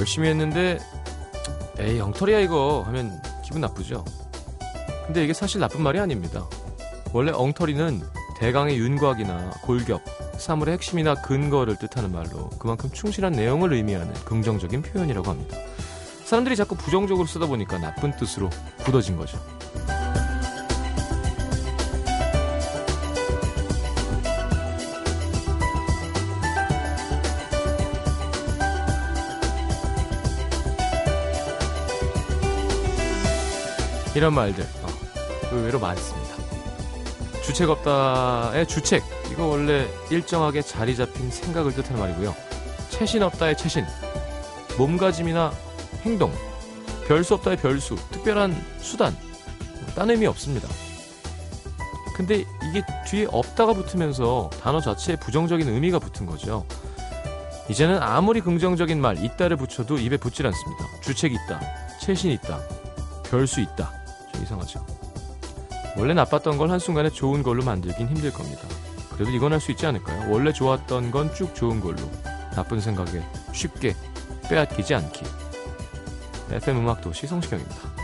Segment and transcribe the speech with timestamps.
[0.00, 0.78] 열심히 했는데
[1.78, 4.04] 에이 엉터리야 이거 하면 기분 나쁘죠.
[5.06, 6.46] 근데 이게 사실 나쁜 말이 아닙니다.
[7.12, 8.00] 원래 엉터리는
[8.38, 10.02] 대강의 윤곽이나 골격,
[10.38, 15.56] 사물의 핵심이나 근거를 뜻하는 말로 그만큼 충실한 내용을 의미하는 긍정적인 표현이라고 합니다.
[16.24, 19.38] 사람들이 자꾸 부정적으로 쓰다 보니까 나쁜 뜻으로 굳어진 거죠.
[34.20, 34.88] 이런 말들 어,
[35.50, 36.34] 의외로 많습니다.
[37.42, 39.02] 주책 없다의 주책
[39.32, 42.36] 이거 원래 일정하게 자리 잡힌 생각을 뜻하는 말이고요.
[42.90, 43.86] 채신 없다의 채신
[44.76, 45.54] 몸가짐이나
[46.02, 46.30] 행동
[47.08, 49.16] 별수 없다의 별수 특별한 수단
[49.94, 50.68] 딴 의미 없습니다.
[52.14, 56.66] 근데 이게 뒤에 없다가 붙으면서 단어 자체에 부정적인 의미가 붙은 거죠.
[57.70, 60.84] 이제는 아무리 긍정적인 말 있다를 붙여도 입에 붙질 않습니다.
[61.00, 61.58] 주책 있다,
[62.02, 62.60] 채신 있다,
[63.30, 63.99] 별수 있다.
[64.40, 64.84] 좀 이상하죠.
[65.96, 68.62] 원래 나빴던 걸 한순간에 좋은 걸로 만들긴 힘들 겁니다.
[69.14, 70.30] 그래도 이건 할 수 있지 않을까요?
[70.32, 71.98] 원래 좋았던 건 쭉 좋은 걸로
[72.54, 73.94] 나쁜 생각에 쉽게
[74.48, 75.24] 빼앗기지 않기.
[76.50, 77.99] FM 음악도시 성시경입니다.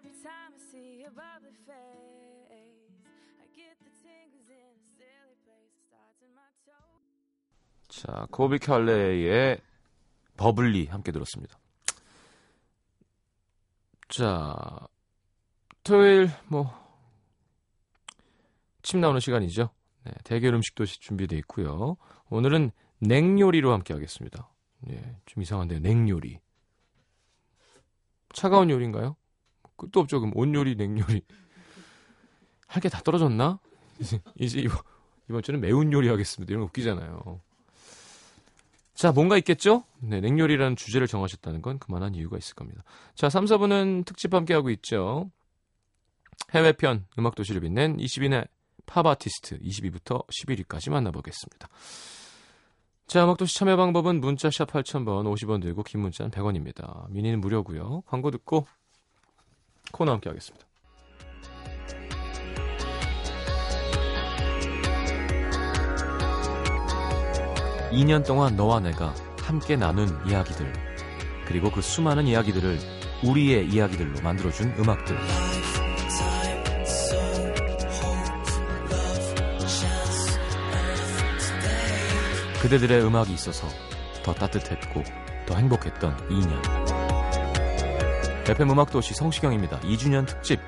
[0.00, 2.96] Every time I see your bubbly face,
[3.38, 5.76] I get the tingles in a silly place.
[5.88, 6.96] Starts in my toe.
[7.88, 9.60] 자, 코비 켤레의
[10.36, 11.58] 버블리 함께 들었습니다.
[14.08, 14.56] 자,
[15.84, 16.80] 토요일 뭐
[18.82, 19.70] 침 나오는 시간이죠.
[20.04, 21.96] 네, 대결 음식도 준비되어 있고요.
[22.30, 24.50] 오늘은 냉요리로 함께 하겠습니다.
[24.80, 25.80] 네, 좀 이상한데요.
[25.80, 26.40] 냉요리.
[28.32, 29.16] 차가운 요리인가요?
[29.80, 30.20] 끝도 없죠.
[30.20, 31.22] 그럼 온요리, 냉요리.
[32.68, 33.58] 할 게 다 떨어졌나?
[33.98, 34.78] 이제, 이제 이번,
[35.28, 36.50] 이번 주는 매운 요리 하겠습니다.
[36.50, 37.40] 이런 거 웃기잖아요.
[38.94, 39.84] 자, 뭔가 있겠죠?
[40.00, 42.82] 네, 냉요리라는 주제를 정하셨다는 건 그만한 이유가 있을 겁니다.
[43.14, 45.30] 자, 3, 4부는 특집 함께하고 있죠.
[46.52, 48.46] 해외편 음악도시를 빛낸 20인의
[48.86, 51.68] 팝 아티스트 22부터 11위까지 만나보겠습니다.
[53.06, 57.10] 자, 음악도시 참여 방법은 문자 샵 8000번 50원 들고 긴 문자는 100원입니다.
[57.10, 58.02] 미니는 무료고요.
[58.06, 58.66] 광고 듣고
[59.92, 60.66] 코너 함께 하겠습니다.
[67.92, 70.72] 이년 동안 너와 내가 함께 나눈 이야기들
[71.46, 72.78] 그리고 그 수많은 이야기들을
[73.24, 75.18] 우리의 이야기들로 만들어준 음악들
[82.62, 83.66] 그대들의 음악이 있어서
[84.22, 85.02] 더 따뜻했고
[85.46, 86.79] 더 행복했던 2년
[88.50, 89.78] FM 음악도시 성시경입니다.
[89.80, 90.58] 2주년 특집.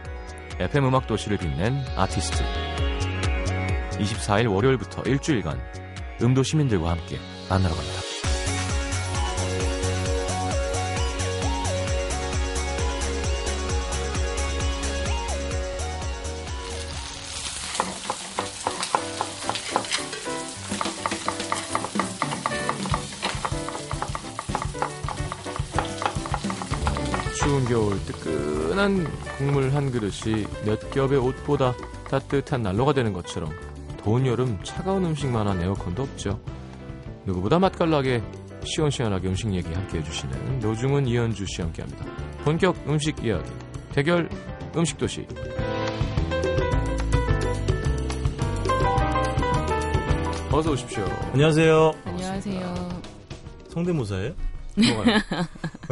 [0.61, 2.45] FM 음악도시를 빛낸 아티스트.
[3.99, 5.61] 24일 월요일부터 일주일간
[6.23, 7.19] 음도 시민들과 함께
[7.51, 8.02] 만나러 갑니다
[28.83, 29.07] 뜨끈한
[29.39, 31.73] 국물 한 그릇이 몇 겹의 옷보다
[32.11, 33.53] 따뜻한 난로가 되는 것처럼
[33.99, 36.41] 더운 여름 차가운 음식만한 에어컨도 없죠.
[37.25, 38.21] 누구보다 맛깔나게
[38.65, 42.05] 시원시원하게 음식 얘기 함께 해주시는 노중은 이현주 씨 함께합니다.
[42.45, 43.49] 본격 음식 이야기
[43.93, 44.29] 대결
[44.77, 45.27] 음식도시
[50.51, 51.05] 어서 오십시오.
[51.33, 51.93] 안녕하세요.
[52.05, 53.03] 안녕하세요.
[53.69, 54.35] 성대모사예요?
[54.75, 55.19] 뭐가요?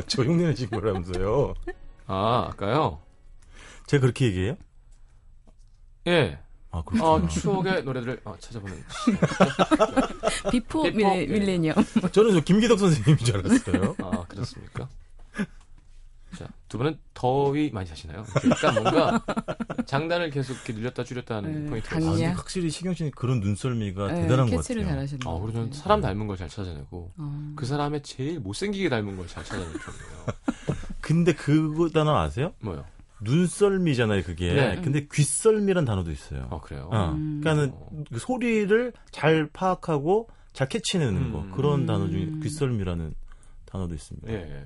[0.06, 1.54] 저 흉내내 신 거라면서요.
[2.12, 3.00] 아 아까요?
[3.86, 4.56] 제가 그렇게 얘기해요?
[6.08, 6.38] 예.
[6.72, 7.04] 아, 그렇구나.
[7.04, 8.82] 어, 추억의 노래들을 어, 찾아보는
[10.50, 11.26] 비포 비포, 밀, 예.
[11.26, 11.74] 밀레니엄.
[12.12, 13.96] 저는 저 김기덕 선생님인 줄 알았어요.
[13.98, 14.88] 아, 그렇습니까?
[16.38, 18.24] 자, 두 분은 더위 많이 사시나요?
[18.48, 19.24] 약간 뭔가
[19.84, 22.28] 장단을 계속 이렇게 늘렸다 줄였다 하는 네, 포인트가 아, 있어요.
[22.30, 24.84] 확실히 시경 씨는 그런 눈썰미가 네, 대단한 것 같아요.
[24.84, 25.82] 잘하시는 아, 것 그리고 저는 같아요.
[25.82, 27.52] 사람 닮은 걸 잘 찾아내고 어.
[27.56, 30.26] 그 사람의 제일 못생기게 닮은 걸 잘 찾아내는 편이에요.
[31.10, 32.52] 근데 그거 단어 아세요?
[32.60, 32.84] 뭐요?
[33.22, 34.52] 눈썰미잖아요, 그게.
[34.52, 34.80] 네.
[34.80, 36.46] 근데 귓썰미란 단어도 있어요.
[36.52, 36.88] 아, 그래요?
[36.92, 37.40] 어, 음.
[37.42, 41.32] 그러니까는 그 소리를 잘 파악하고 잘 캐치내는 음.
[41.32, 41.86] 거 그런 음.
[41.86, 43.14] 단어 중에 귀썰미라는
[43.66, 44.30] 단어도 있습니다.
[44.30, 44.64] 예, 예.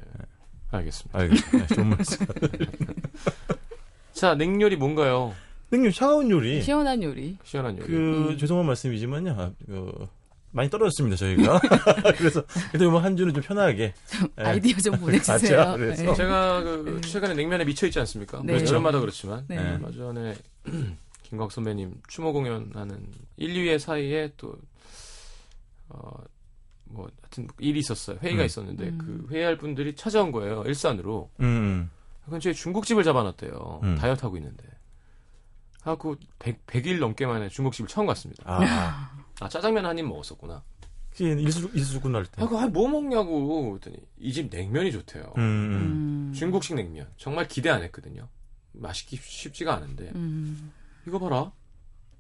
[0.71, 1.19] 알겠습니다.
[1.19, 1.67] 알겠습니다.
[1.67, 2.27] 네, 좋은 말씀.
[4.13, 5.35] 자, 냉요리 뭔가요?
[5.71, 6.61] 냉면 차가운 요리.
[6.61, 7.39] 시원한 요리.
[7.43, 7.87] 시원한 요리.
[7.87, 8.37] 그 음.
[8.37, 9.31] 죄송한 말씀이지만요.
[9.31, 10.09] 아, 그,
[10.55, 11.61] 많이 떨어졌습니다 저희가.
[12.17, 13.93] 그래서 그래도 뭐한 주는 좀 편하게.
[14.39, 14.43] 예.
[14.43, 15.59] 아이디어 좀 보내주세요.
[15.59, 16.03] 맞아, 그래서.
[16.05, 16.15] 네.
[16.15, 18.41] 제가 그 최근에 냉면에 미쳐 있지 않습니까?
[18.45, 18.55] 네.
[18.55, 18.75] 그렇죠.
[18.75, 19.57] 여름마다 그렇지만 네.
[19.57, 19.73] 네.
[19.73, 20.35] 얼마 전에
[21.25, 23.05] 김광 선배님 추모 공연하는
[23.37, 24.55] 1, 2회 사이에 또
[25.89, 26.13] 어,
[26.85, 28.19] 뭐 하여튼 일이 있었어요.
[28.23, 28.47] 회의가 음.
[28.47, 28.99] 있었는데 음.
[28.99, 30.63] 그 회의할 분들이 찾아온 거예요.
[30.67, 31.31] 일산으로.
[31.41, 31.91] 음.
[32.31, 33.81] 근처에 중국집을 잡아놨대요.
[33.83, 33.97] 음.
[33.97, 34.65] 다이어트 하고 있는데.
[35.83, 38.43] 하고 100, 100일 넘게 만에 중국집을 처음 갔습니다.
[38.47, 40.63] 아, 아 짜장면 한 입 먹었었구나.
[41.19, 42.43] 일수 일수군 날 때.
[42.43, 45.33] 하고 아, 뭐 먹냐고 그랬더니 이 집 냉면이 좋대요.
[45.37, 45.73] 음, 음.
[46.31, 46.33] 음.
[46.35, 48.29] 중국식 냉면 정말 기대 안 했거든요.
[48.73, 50.73] 맛있기 쉽지가 않은데 음.
[51.07, 51.53] 이거 봐라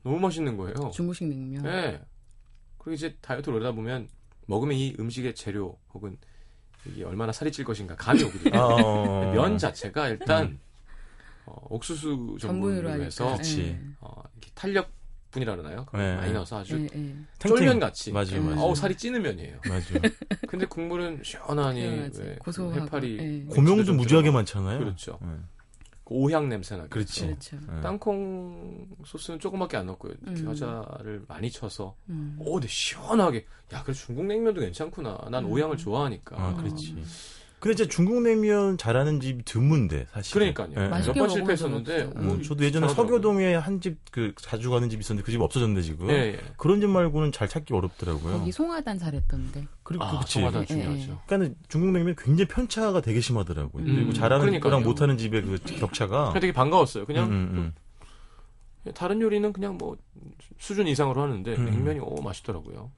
[0.05, 0.91] 너무 맛있는 거예요.
[0.93, 1.63] 중국식 냉면.
[1.65, 2.01] 네.
[2.79, 4.09] 그리고 이제 다이어트를 오르다 보면
[4.47, 6.17] 먹으면 이 음식의 재료 혹은
[6.87, 8.61] 이게 얼마나 살이 찔 것인가 감이 오거든요.
[8.61, 9.33] 아, 어.
[9.33, 10.61] 면 자체가 일단 음.
[11.47, 12.91] 어, 옥수수 전분으로.
[13.03, 13.37] 해서.
[14.01, 14.91] 어, 이렇게 탄력
[15.35, 15.85] 분이라 그러나요?
[15.93, 16.33] 네.
[16.33, 16.89] 넣어서 아주 예, 예.
[16.89, 17.57] 탱탱.
[17.57, 18.13] 쫄면 같이.
[18.13, 18.47] 맞아요, 음.
[18.47, 18.61] 맞아요.
[18.61, 19.59] 어우 살이 찌는 면이에요.
[19.69, 19.83] 맞아요.
[20.49, 22.23] 근데 국물은 시원하니 시원하지.
[22.23, 23.55] 왜 고소하고, 해파리 예.
[23.55, 24.31] 고명도 좀 무지하게.
[24.31, 24.79] 많잖아요.
[24.79, 25.19] 그렇죠.
[25.25, 25.29] 예.
[26.07, 26.89] 그 오향 냄새 나게.
[26.89, 27.27] 그렇지.
[27.27, 27.57] 그렇죠.
[27.77, 27.81] 예.
[27.81, 30.13] 땅콩 소스는 조금밖에 안 넣고요.
[30.29, 30.45] 음.
[30.45, 32.37] 겨자를 많이 쳐서 음.
[32.39, 33.45] 오, 근데 시원하게.
[33.73, 35.19] 야, 그래 중국 냉면도 괜찮구나.
[35.31, 35.51] 난 음.
[35.51, 36.37] 오향을 좋아하니까.
[36.39, 36.95] 아, 그렇지.
[37.65, 40.35] 근데 이제 중국 냉면 잘하는 집이 드문데 사실.
[40.35, 40.91] 그러니까요.
[40.91, 42.19] 맛있게 몇번 먹어본 실패했었는데 없죠.
[42.21, 42.89] 뭐 음, 저도 예전에.
[42.89, 46.11] 서교동에 한 집 그 자주 가는 집 있었는데 그 집 없어졌는데 지금.
[46.11, 46.41] 예, 예.
[46.59, 48.39] 그런 집 말고는 잘 찾기 어렵더라고요.
[48.41, 49.67] 거기 송화단 잘했던데.
[49.83, 50.35] 그리고 아, 그치.
[50.41, 50.67] 성화단 예, 예.
[50.67, 51.07] 중요하죠.
[51.27, 53.83] 그러니까는 중국 냉면 굉장히 편차가 되게 심하더라고요.
[53.83, 53.95] 음.
[53.97, 54.71] 그리고 잘하는 그러니까요.
[54.71, 56.35] 거랑 못하는 집의 그 격차가.
[56.35, 57.07] 되게 반가웠어요.
[57.07, 57.73] 그냥 음,
[58.87, 59.97] 음, 다른 요리는 그냥 뭐
[60.59, 61.65] 수준 이상으로 하는데 음.
[61.65, 62.91] 냉면이 오 맛있더라고요.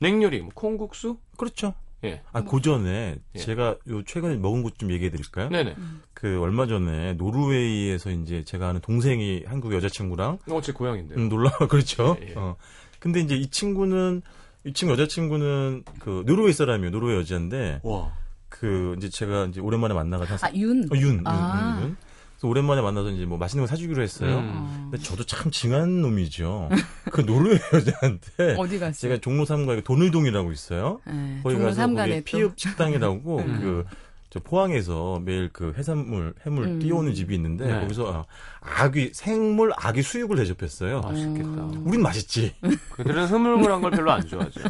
[0.00, 1.18] 냉요리, 뭐 콩국수?
[1.36, 1.74] 그렇죠.
[2.04, 2.20] 예.
[2.32, 3.38] 아, 그 전에 예.
[3.38, 5.48] 제가 요 최근에 먹은 것 좀 얘기해 드릴까요?
[5.50, 5.76] 네네.
[6.14, 11.18] 그 얼마 전에 노르웨이에서 이제 제가 아는 동생이 한국 여자친구랑 어, 제 고향인데요.
[11.18, 12.16] 음, 놀러 그렇죠.
[12.22, 12.34] 예, 예.
[12.36, 12.56] 어.
[12.98, 14.22] 근데 이제 이 친구는
[14.64, 16.90] 이 친구 여자친구는 그 노르웨이 사람이에요.
[16.90, 18.12] 노르웨이 여자인데 와.
[18.48, 20.84] 그 이제 제가 이제 오랜만에 만나가지고 한 아, 윤.
[20.92, 21.78] 어, 윤, 윤, 아.
[21.80, 21.96] 윤, 윤.
[22.42, 24.38] 그래서 오랜만에 만나서 이제 뭐 맛있는 거 사주기로 했어요.
[24.38, 24.50] 음.
[24.52, 24.88] 어.
[24.90, 26.68] 근데 저도 참 징한 놈이죠.
[27.12, 28.92] 그 노르웨이 여자한테 어디 갔어요?
[28.92, 31.00] 제가 종로 3가에 돈을동이라고 있어요.
[31.08, 32.38] 예, 거기 종로 가서 삼간에 거기 또.
[32.38, 33.60] 피읍 식당이라고 음.
[33.62, 36.78] 그 저 포항에서 매일 그 해산물 해물 음.
[36.78, 37.80] 띄워오는 집이 있는데 네.
[37.80, 38.24] 거기서
[38.62, 41.02] 아, 아귀 생물 아귀 수육을 대접했어요.
[41.02, 41.48] 맛있겠다.
[41.48, 41.82] 음.
[41.86, 42.54] 우린 맛있지.
[42.96, 44.62] 그들은 흐물흐물한 걸 별로 안 좋아하죠.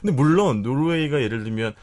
[0.00, 1.74] 근데 물론 노르웨이가 예를 들면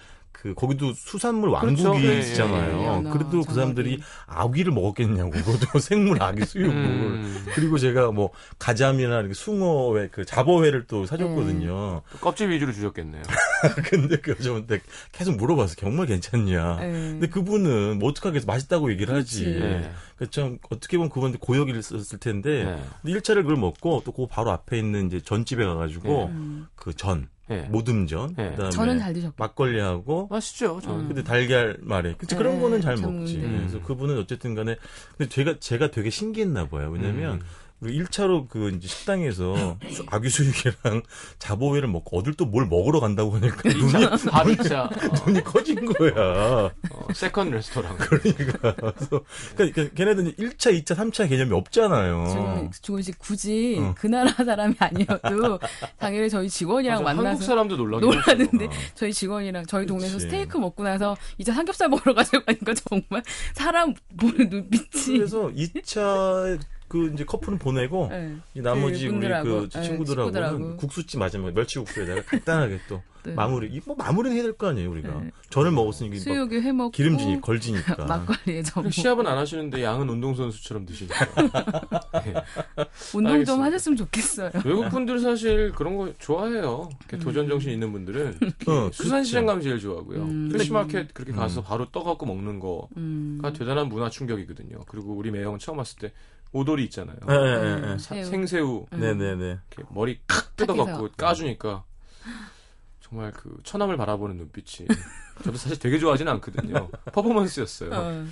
[0.48, 2.00] 그 거기도 수산물 왕국이 그렇죠.
[2.06, 2.80] 예, 예, 있잖아요.
[2.80, 3.54] 예, 연어, 그래도 그.
[3.54, 5.32] 사람들이 아귀를 먹었겠냐고.
[5.32, 6.76] 그것도 생물 아귀 수육을.
[6.76, 12.02] 음, 그리고 제가 뭐 가자미나 이렇게 숭어회 그 잡어회를 또 사줬거든요.
[12.22, 13.24] 껍질 위주로 주셨겠네요.
[13.90, 14.82] 근데 그 여자한테
[15.14, 15.76] 계속 물어봤어.
[15.76, 16.80] 정말 괜찮냐.
[16.82, 16.86] 예.
[16.92, 18.46] 근데 그분은 뭐 어떡하겠어.
[18.46, 19.46] 맛있다고 얘기를 하지.
[19.46, 19.92] 네.
[20.18, 22.84] 그참 어떻게 보면 그분한테 고역을 썼을 텐데 네.
[23.04, 26.68] 근데 1차를 그걸 먹고 또 그 바로 앞에 있는 이제 전집에 가가지고 음.
[26.76, 27.62] 그 전, 네.
[27.70, 28.52] 모듬전, 네.
[28.52, 29.36] 그다음에 저는 잘 드셨고.
[29.38, 31.00] 막걸리하고 맛있죠, 저는.
[31.02, 31.08] 음.
[31.08, 33.38] 근데 달걀 말에 그치 네, 그런 거는 잘 참, 먹지.
[33.38, 33.58] 네.
[33.58, 34.76] 그래서 그분은 어쨌든 간에
[35.18, 36.90] 근데 제가 제가 되게 신기했나 봐요.
[36.92, 37.42] 왜냐면 음.
[37.80, 41.04] 우리 1차로 그 이제 식당에서 수- 아귀 수육이랑
[41.38, 44.90] 잡어회를 먹고 어딜 또 뭘 먹으러 간다고 하니까 눈이 바비차, 어,
[45.28, 46.12] 눈이 커진 거야.
[46.16, 46.72] 어,
[47.14, 47.98] second restaurant.
[47.98, 49.22] 그러니까 그래서
[49.56, 52.28] 그러니까 걔네들은 1차, 2차, 3차 개념이 없잖아요.
[52.30, 53.94] 지금 주근 씨 굳이 어.
[53.98, 55.60] 그 나라 사람이 아니어도
[56.00, 58.70] 당연히 저희 직원이랑 맞아, 한국 만나서 사람도 놀라긴 놀랐는데 어.
[58.96, 60.26] 저희 직원이랑 저희 동네에서 그치.
[60.26, 63.22] 스테이크 먹고 나서 이제 삼겹살 먹으러 가자고 하니까 정말
[63.54, 66.58] 사람 보는 눈빛이 그래서 2차
[66.88, 68.36] 그 이제 커플은 보내고 예.
[68.54, 70.78] 이 나머지 우리 그분들하고, 그 예, 친구들하고는 친구들하고.
[70.78, 73.34] 국수집 마지막에 멸치국수에다가 간단하게 또 네.
[73.34, 75.32] 마무리 이 뭐 마무리는 해야 될 거 아니에요 우리가 네.
[75.50, 80.86] 전을 먹었으니까 막 수육에 회 먹고 기름지니 걸지니까 막걸리에 전 시합은 안 하시는데 양은 운동선수처럼
[80.86, 81.26] 드시니까.
[82.24, 82.34] 네.
[83.14, 83.64] 운동 좀 알겠습니다.
[83.66, 84.52] 하셨으면 좋겠어요.
[84.64, 86.88] 외국 분들 사실 그런 거 좋아해요.
[87.10, 89.48] 이렇게 도전 정신 있는 분들은 어, 수산시장 그렇죠.
[89.48, 90.22] 가면 제일 좋아하고요.
[90.24, 90.50] 음.
[90.50, 91.36] 프레시마켓 그렇게 음.
[91.36, 93.42] 가서 바로 떠갖고 먹는 거가 음.
[93.58, 94.80] 대단한 문화 충격이거든요.
[94.88, 96.14] 그리고 우리 매형은 처음 왔을 때
[96.58, 97.18] 오돌이 있잖아요.
[97.30, 97.98] 예, 예, 예.
[97.98, 98.26] 사- 새우.
[98.26, 99.00] 생새우 음.
[99.00, 101.10] 네네네 이렇게 머리 칵 뜯어갖고.
[101.18, 101.84] 까주니까
[103.02, 104.88] 정말 그 천함을 바라보는 눈빛이
[105.44, 106.90] 저도 사실 되게 좋아하지는 않거든요.
[107.14, 107.90] 퍼포먼스였어요.
[107.94, 108.26] 어.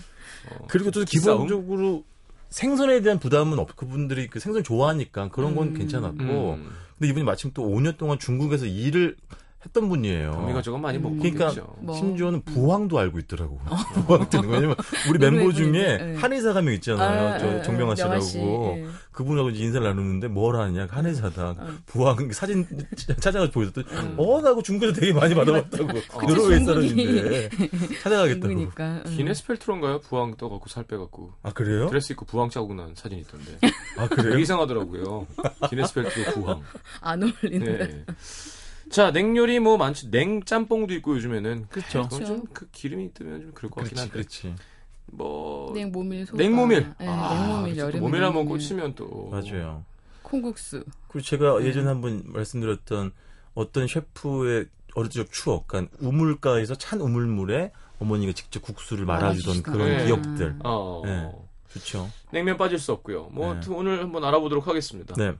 [0.49, 1.03] 어, 그리고 또?
[1.05, 2.03] 기본적으로
[2.49, 5.73] 생선에 대한 부담은 없 그분들이 그 생선 좋아하니까 그런 건 음.
[5.73, 6.71] 괜찮았고 음.
[6.97, 9.17] 근데 이분이 마침 또 5년 동안 중국에서 일을
[9.65, 10.31] 했던 분이에요.
[10.31, 11.17] 경미가 조금 많이 음.
[11.19, 11.53] 그러니까.
[11.79, 11.95] 뭐.
[11.95, 13.59] 심지어는 부황도 알고 있더라고.
[14.05, 14.53] 부황 뜨는 거.
[14.53, 14.75] 왜냐면
[15.09, 16.15] 우리 멤버 중에 예.
[16.17, 17.27] 한의사가 명 있잖아요.
[17.33, 18.75] 아, 저 아, 아, 정명아 명아 씨, 씨라고.
[18.77, 18.85] 예.
[19.11, 20.87] 그분하고 이제 인사를 나누는데 뭘 하느냐.
[20.89, 21.49] 한의사다.
[21.51, 21.67] 어.
[21.85, 22.65] 부황 사진
[23.19, 24.15] 찾아가서 보여줬더니 음.
[24.17, 25.87] 어, 나그 중국에서 되게 많이 받아봤다고.
[26.27, 27.49] 노르웨이 사람인데
[28.03, 28.47] 찾아가겠다고.
[28.47, 29.03] 중국이니까.
[29.05, 29.13] 음.
[29.17, 30.01] 기네스 펠트로인가요?
[30.01, 31.87] 부항 떠갖고 살 빼갖고 아, 그래요?
[31.87, 33.57] 드레스 입고 부항 자국 난 사진 있던데.
[33.97, 34.39] 아, 되게 그래요?
[34.39, 35.25] 이상하더라고요.
[35.69, 36.61] 기네스 펠트로 부항.
[37.01, 37.87] 안 어울리는데.
[37.87, 38.05] 네.
[38.89, 40.09] 자, 냉요리 뭐 많죠.
[40.09, 41.67] 냉짬뽕도 있고 요즘에는.
[41.69, 42.03] 그쵸.
[42.03, 44.11] 그건 좀그 기름이 뜨면 좀 그럴 것 같긴 한데.
[44.11, 44.53] 그렇지.
[45.07, 46.37] 뭐 냉모밀 소바.
[46.41, 46.93] 냉모밀.
[46.99, 47.99] 네, 아, 냉모밀 여름에.
[47.99, 48.61] 모밀 한번 냉모밀.
[48.67, 49.83] 꽂히면 또 맞아요.
[50.23, 50.83] 콩국수.
[51.07, 51.65] 그리고 제가 네.
[51.67, 53.11] 예전에 한번 말씀드렸던
[53.53, 54.65] 어떤 셰프의
[54.95, 59.63] 어릴 적 추억, 그러니까 우물가에서 찬 우물물에 어머니가 직접 국수를 말아주던.
[59.63, 60.05] 그런 네.
[60.05, 60.55] 기억들.
[60.63, 61.01] 어.
[61.05, 61.31] 네.
[61.69, 62.09] 좋죠.
[62.31, 63.29] 냉면 빠질 수 없고요.
[63.31, 63.59] 뭐 네.
[63.59, 65.13] 두- 오늘 한번 알아보도록 하겠습니다.
[65.15, 65.33] 네.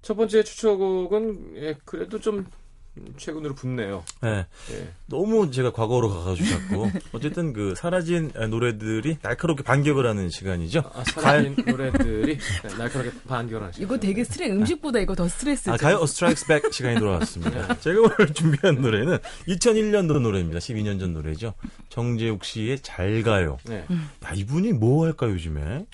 [0.00, 2.46] 첫 번째 추천곡은 예, 그래도 좀
[3.16, 4.04] 최근으로 붙네요.
[4.20, 4.46] 네.
[4.72, 4.92] 예.
[5.06, 6.90] 너무 제가 과거로 가가지고 자꾸.
[7.12, 10.82] 어쨌든 그 사라진 노래들이 날카롭게 반격을 하는 시간이죠.
[10.94, 13.86] 아, 사라진 노래들이 네, 날카롭게 반결하는 시간.
[13.86, 15.72] 이거 되게 스트레스, 음식보다 이거 더 스트레스죠.
[15.72, 17.78] 아, 가요 어 스트라이크스 백 시간이 돌아왔습니다.
[17.80, 19.18] 제가 오늘 준비한 노래는
[19.48, 20.58] 2001년도 노래입니다.
[20.58, 21.54] 12년 전 노래죠.
[21.88, 23.56] 정재욱 씨의 잘 가요.
[23.64, 23.86] 네.
[24.24, 25.86] 야, 이분이 뭐 할까 요즘에?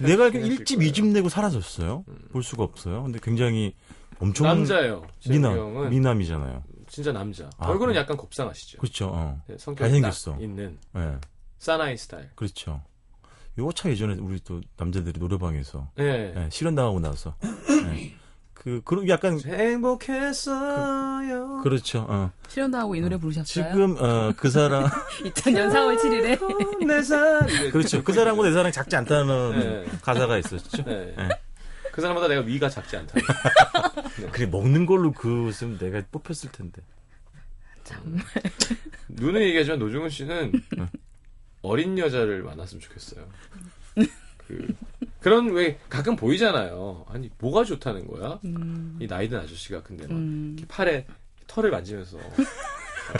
[0.00, 2.04] 내가 알기로 1집, 2집 내고 사라졌어요.
[2.32, 3.04] 볼 수가 없어요.
[3.04, 3.74] 근데 굉장히
[4.20, 5.06] 엄청 남자예요.
[5.28, 6.62] 미남, 형은 미남이잖아요.
[6.88, 7.50] 진짜 남자.
[7.58, 8.00] 아, 얼굴은 그래?
[8.00, 8.78] 약간 곱상하시죠.
[8.78, 9.10] 그렇죠.
[9.12, 9.40] 어.
[9.46, 10.32] 네, 성격이 잘생겼어.
[10.32, 11.16] 딱 있는 네,
[11.58, 12.30] 사나이 스타일.
[12.34, 12.80] 그렇죠.
[13.58, 16.32] 요거 참 예전에 우리 또 남자들이 노래방에서 네.
[16.34, 18.14] 네, 실현 당하고 나서 네.
[18.52, 21.60] 그 그런 약간 행복했어요.
[21.62, 22.06] 그 렇죠.
[22.08, 22.30] 어.
[22.48, 23.44] 실현 당하고 이 노래 부르셨어요?
[23.44, 26.86] 지금 어, 그 사람 2000년 4월 7일에.
[26.86, 27.46] 내 살.
[27.70, 28.02] 그렇죠.
[28.02, 29.84] 그 사람과 내 사랑 작지 않다는 네.
[30.02, 30.82] 가사가 있었죠.
[30.84, 31.14] 네.
[31.94, 31.96] 네.
[31.96, 33.14] 그 사람보다 내가 위가 작지 않다.
[34.32, 36.82] 그래 먹는 걸로 그 웃음 내가 뽑혔을 텐데.
[39.08, 40.52] 누는 얘기하지만 노중훈 씨는
[41.62, 43.28] 어린 여자를 만났으면 좋겠어요.
[44.38, 44.74] 그
[45.20, 47.06] 그런 왜 가끔 보이잖아요.
[47.08, 48.40] 아니 뭐가 좋다는 거야?
[48.44, 50.56] 음, 이 나이든 아저씨가 근데 막 음.
[50.68, 51.06] 팔에
[51.46, 52.18] 털을 만지면서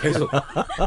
[0.00, 0.30] 계속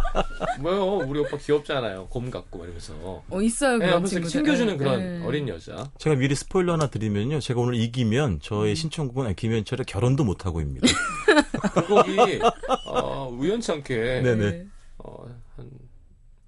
[0.60, 2.94] 뭐요 우리 오빠 귀엽잖아요 곰 같고 말이면서
[3.30, 3.74] 어, 있어요.
[3.74, 4.32] 네, 그런 하면서 친구들.
[4.32, 5.25] 챙겨주는 그런 네.
[5.25, 7.39] 어린 여자 제가 미리 스포일러 하나 드리면요.
[7.39, 8.39] 제가 오늘 이기면 음.
[8.42, 10.88] 저의 신청곡은 김현철의 결혼도 못 하고 입니다.
[11.74, 12.39] 그 곡이
[12.88, 14.66] 어, 우연찮게 네네.
[15.00, 15.25] 어,
[15.56, 15.70] 한,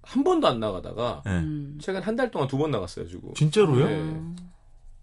[0.02, 1.32] 한 번도 안 나가다가 네.
[1.32, 1.78] 음.
[1.82, 3.86] 최근 한 달 동안 두 번 나갔어요 지금 진짜로요?
[3.88, 4.22] 네.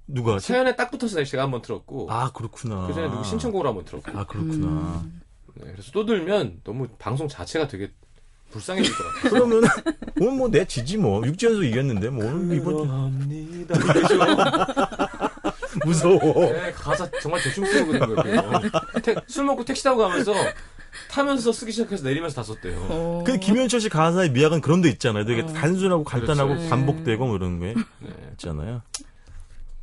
[0.09, 0.39] 누가?
[0.39, 2.87] 사연에 딱 붙어서 제가 한 번 들었고 아 그렇구나.
[2.87, 4.67] 그 전에 누구 신청곡을 한번 들었고 아 그렇구나.
[4.67, 5.21] 음.
[5.57, 7.91] 네, 그래서 또 들면 너무 방송 자체가 되게
[8.51, 9.31] 불쌍해질 것 같아요.
[9.33, 9.63] 그러면
[10.21, 12.75] 오늘 뭐 내 지지 뭐 육지연속 이겼는데 뭐 오늘 이번.
[12.75, 13.77] 이거죠.
[15.85, 16.53] 무서워.
[16.53, 18.43] 네, 가사 정말 대충 쓰고 그린 거예요.
[19.03, 20.33] 태- 술 먹고 택시 타고 가면서
[21.11, 22.79] 타면서 쓰기 시작해서 내리면서 다 썼대요.
[22.89, 23.25] 어.
[23.27, 25.25] 그 김현철 씨 가사의 미학은 그런 데 있잖아요.
[25.27, 25.47] 되게 어.
[25.47, 26.69] 단순하고 간단하고 그렇죠.
[26.71, 28.09] 반복되고 뭐 이런 게 네.
[28.33, 28.83] 있잖아요.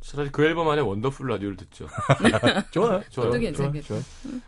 [0.04, 1.88] 차라리 그 앨범 안에 원더풀 라디오를 듣죠.
[2.70, 3.02] 좋아요.
[3.08, 3.30] 좋아요.
[3.30, 3.86] 그것도 괜찮겠다.
[3.86, 4.02] 좋아요.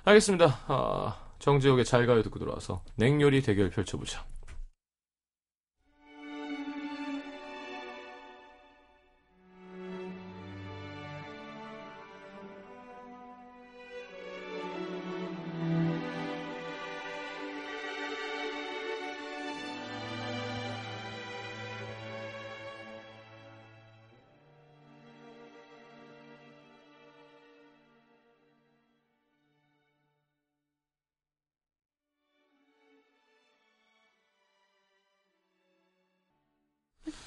[0.04, 0.60] 알겠습니다.
[0.66, 4.24] 아, 정재욱의 잘 가요 듣고 들어와서 냉요리 대결 펼쳐보자.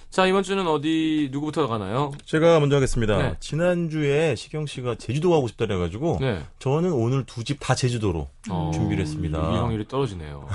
[0.09, 2.11] 자, 이번 주는 어디, 누구부터 가나요?
[2.25, 3.17] 제가 먼저 하겠습니다.
[3.17, 3.35] 네.
[3.39, 6.43] 지난주에 시경 씨가 제주도 가고 싶다 그래 가지고 네.
[6.57, 9.37] 저는 오늘 두 집 다 제주도로 어, 준비를 했습니다.
[9.37, 10.47] 이 확률이 떨어지네요.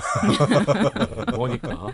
[1.37, 1.87] 뭐니까.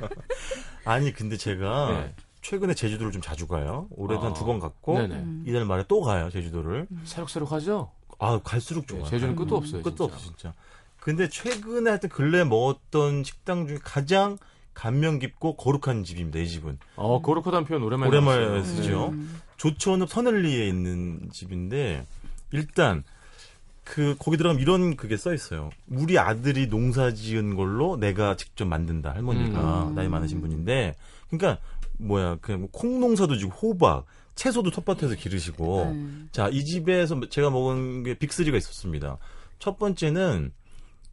[0.86, 2.14] 아니 근데 제가 네.
[2.40, 3.88] 최근에 제주도를 좀 자주 가요.
[3.90, 4.26] 올해도 아.
[4.28, 5.14] 한두 번 갔고 네네.
[5.16, 5.44] 음.
[5.46, 6.86] 이달 말에 또 가요 제주도를.
[7.04, 7.90] 새록새록하죠?
[8.18, 9.04] 아 갈수록 네, 좋아요.
[9.04, 9.58] 제주는 끝도 음.
[9.58, 9.82] 없어요.
[9.82, 10.14] 끝도 진짜.
[10.14, 10.54] 없어 진짜.
[10.98, 14.38] 근데 최근에 하여튼 근래 먹었던 식당 중에 가장
[14.74, 16.38] 감명 깊고 거룩한 집입니다.
[16.38, 18.62] 이 집은 어, 거룩하다는 표현 오랜만에 오랜만에.
[18.62, 19.08] 쓰죠.
[19.08, 19.40] 음.
[19.56, 22.06] 조천읍 선엘리에 있는 집인데
[22.52, 23.04] 일단
[23.84, 25.70] 그 거기 들어가면 이런 그게 써 있어요.
[25.88, 29.94] 우리 아들이 농사 지은 걸로 내가 직접 만든다 할머니가 음.
[29.94, 30.94] 나이 많으신 분인데
[31.28, 31.60] 그러니까
[31.98, 36.06] 뭐야 그냥 뭐 콩농사도 지고 호박 채소도 텃밭에서 기르시고 네.
[36.32, 39.18] 자이 집에서 제가 먹은 게 빅3가 있었습니다.
[39.58, 40.52] 첫 번째는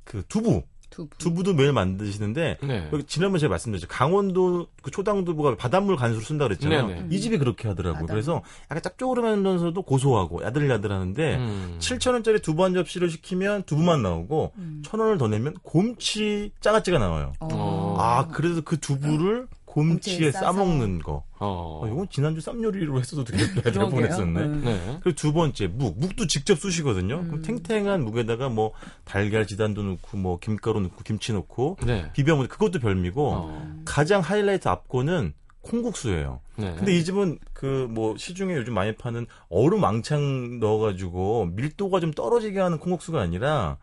[0.04, 0.64] 그 두부
[0.98, 1.18] 두부.
[1.18, 2.90] 두부도 매일 만드시는데 네.
[2.92, 3.88] 여기 지난번에 제가 말씀드렸죠.
[3.88, 6.88] 강원도 그 초당두부가 바닷물 간수로 쓴다 그랬잖아요.
[6.88, 7.08] 네네.
[7.12, 7.94] 이 집이 그렇게 하더라고요.
[8.02, 8.16] 바닷물.
[8.16, 11.78] 그래서 약간 짭조름하면서도 고소하고 야들야들하는데 음.
[11.80, 14.82] 7,000원짜리 두부 한 접시를 시키면 두부만 나오고 음.
[14.86, 17.34] 1,000원을 더 내면 곰치 짜가찌가 나와요.
[17.40, 17.98] 어.
[18.00, 19.48] 아, 그래서 그 두부를
[19.82, 20.32] 곰치에.
[20.32, 21.24] 싸먹는 거.
[21.40, 21.82] 어.
[21.84, 23.62] 아, 이건 지난주 쌈요리로 했어도 되겠다.
[23.62, 23.90] 될 그러게요.
[23.90, 24.40] 뻔했었네.
[24.42, 24.62] 음.
[24.66, 24.98] 네.
[25.04, 26.00] 그리고 두 번째 묵.
[26.00, 27.16] 묵도 직접 쑤시거든요.
[27.20, 27.28] 음.
[27.28, 28.72] 그럼 탱탱한 묵에다가 뭐
[29.06, 32.10] 달걀 지단도 넣고 뭐 김가루 넣고 김치 넣고 네.
[32.14, 33.82] 비벼 먹는 그것도 별미고 어.
[33.86, 36.40] 가장 하이라이트 앞고는 콩국수예요.
[36.56, 36.74] 네.
[36.78, 42.60] 근데 이 집은 그 뭐 시중에 요즘 많이 파는 얼음 왕창 넣어가지고 밀도가 좀 떨어지게
[42.60, 43.78] 하는 콩국수가 아니라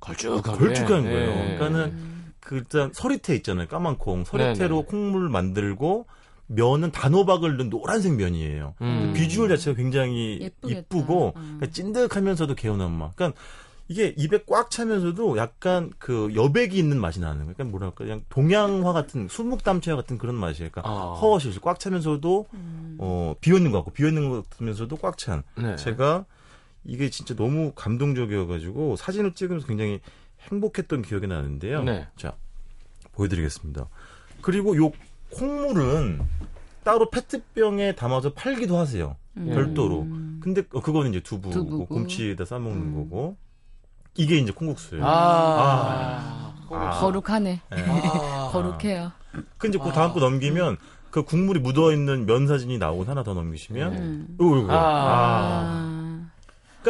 [0.00, 0.42] 걸쭉하게.
[0.58, 1.10] 걸쭉한 네.
[1.10, 1.34] 거예요.
[1.58, 2.13] 그러니까는
[2.44, 3.66] 그 일단 서리태 있잖아요.
[3.66, 4.24] 까만 콩.
[4.24, 4.86] 서리태로 네네.
[4.86, 6.06] 콩물 만들고
[6.46, 8.74] 면은 단호박을 넣은 노란색 면이에요.
[8.82, 9.12] 음.
[9.16, 10.80] 비주얼 자체가 굉장히 예쁘겠다.
[10.80, 11.56] 이쁘고 음.
[11.58, 13.16] 그러니까 찐득하면서도 개운한 맛.
[13.16, 13.40] 그러니까
[13.88, 17.54] 이게 입에 꽉 차면서도 약간 그 여백이 있는 맛이 나는 거예요.
[17.54, 20.70] 그러니까 뭐랄까 그냥 동양화 같은 수묵담채와 같은 그런 맛이에요.
[20.70, 21.14] 그러니까 아.
[21.14, 22.96] 허허실 꽉 차면서도 음.
[22.98, 25.42] 어 비어있는 것 같고 비어있는 것 같으면서도 꽉 찬.
[25.56, 25.76] 네.
[25.76, 26.26] 제가
[26.84, 30.00] 이게 진짜 너무 감동적이어가지고 사진을 찍으면서 굉장히
[30.50, 31.82] 행복했던 기억이 나는데요.
[31.84, 32.06] 네.
[32.16, 32.34] 자
[33.12, 33.86] 보여드리겠습니다.
[34.40, 34.92] 그리고 요
[35.30, 36.20] 콩물은
[36.84, 39.16] 따로 페트병에 담아서 팔기도 하세요.
[39.36, 39.46] 음.
[39.46, 40.06] 별도로.
[40.40, 41.86] 근데 어, 그거는 이제 두부, 두부고.
[41.86, 42.94] 곰치에다 싸먹는 음.
[42.94, 43.36] 거고
[44.16, 45.04] 이게 이제 콩국수예요.
[45.04, 46.54] 아.
[46.70, 46.90] 아.
[47.00, 47.60] 거룩하네.
[47.76, 47.82] 예.
[47.88, 48.50] 아.
[48.52, 49.12] 거룩해요.
[49.58, 50.76] 그 이제 그 다음 거 넘기면
[51.10, 54.36] 그 국물이 묻어 있는 면 사진이 나오고 하나 더 넘기시면 음.
[54.40, 54.68] 요거 요거.
[54.72, 55.93] 아.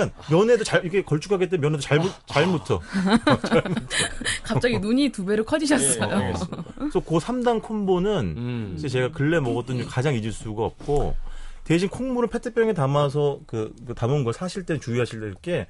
[0.02, 0.10] 아.
[0.10, 2.80] 그러니까 면에도 잘 이게 걸쭉하게 때문에 면에도 잘, 묻- 잘 묻어.
[4.42, 6.08] 갑자기 눈이 두 배로 커지셨어요.
[6.10, 6.32] 예, 예.
[6.78, 8.86] 그래서 그 3단 콤보는 음.
[8.88, 11.16] 제가 근래 먹었던 중 가장 잊을 수가 없고
[11.64, 15.66] 대신 콩물을 페트병에 담아서 그, 그 담은 걸 사실 때 주의하실 게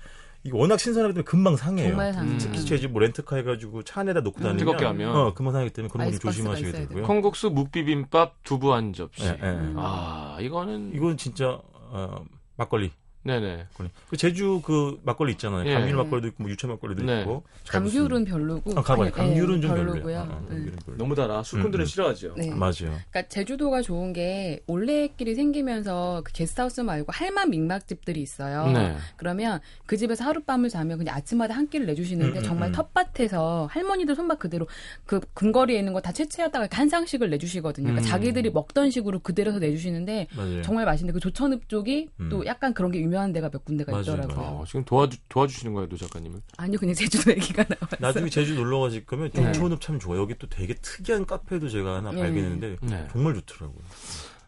[0.46, 1.88] 이게 워낙 신선하기 때문에 금방 상해요.
[1.88, 2.26] 정말 상.
[2.28, 2.36] 음.
[2.38, 5.16] 특히 제집 뭐 렌트카 해가지고 차 안에다 놓고 다니면 뜨겁게 하면.
[5.16, 7.04] 어 금방 상하기 때문에 그런 거 좀 조심하셔야 되고요.
[7.04, 9.24] 콩국수 묵비빔밥 두부 한 접시.
[9.24, 9.46] 예, 예.
[9.46, 9.74] 음.
[9.78, 12.24] 아, 이거는 이건 진짜 어,
[12.56, 12.90] 막걸리.
[13.24, 13.66] 네네.
[14.08, 15.68] 그 제주 그 막걸리 있잖아요.
[15.68, 15.74] 예.
[15.74, 17.20] 감귤 막걸리도 있고 뭐 유채 막걸리도 네.
[17.22, 17.42] 있고.
[17.64, 18.72] 잘 감귤은 별로고.
[18.78, 19.06] 아, 가봐요.
[19.06, 20.02] 예, 감귤은 좀 별로고요.
[20.02, 20.20] 별로예요.
[20.20, 20.66] 아, 네.
[20.96, 21.42] 너무 달아.
[21.42, 21.86] 술꾼들은 음, 음.
[21.86, 22.34] 싫어하죠.
[22.36, 22.50] 네.
[22.54, 22.72] 맞아요.
[23.10, 28.68] 그러니까 제주도가 좋은 게 올레길이 생기면서 그 게스트하우스 말고 할만 민박집들이 있어요.
[28.68, 28.96] 네.
[29.16, 32.72] 그러면 그 집에서 하룻밤을 자면 그냥 아침마다 한 끼를 내주시는데 음, 음, 정말 음.
[32.72, 34.68] 텃밭에서 할머니들 손맛 그대로
[35.06, 37.86] 그 근거리에 있는 거 다 채취하다가 이렇게 한 상씩을 내주시거든요.
[37.86, 38.10] 그러니까 음.
[38.10, 40.60] 자기들이 먹던 식으로 그대로서 내주시는데 맞아요.
[40.62, 42.28] 정말 맛있는데 그 조천읍 쪽이 음.
[42.28, 44.36] 또 약간 그런 게 유명 한 데가 몇 군데가 맞아요, 있더라고요.
[44.38, 46.40] 어, 지금 도와주, 도와주시는 거예요, 노 작가님을?
[46.56, 47.88] 아니요, 그냥 제주도 얘기가 나와요.
[47.98, 49.52] 나중에 제주 놀러 가실 거면 네.
[49.52, 50.20] 조촌읍 참 좋아요.
[50.22, 52.20] 여기 또 되게 특이한 카페도 제가 하나 네.
[52.20, 53.08] 발견했는데 네.
[53.12, 53.82] 정말 좋더라고요.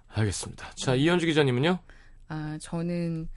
[0.09, 0.71] 알겠습니다.
[0.75, 1.79] 자, 이현주 기자님은요?
[2.29, 3.29] 아, 저는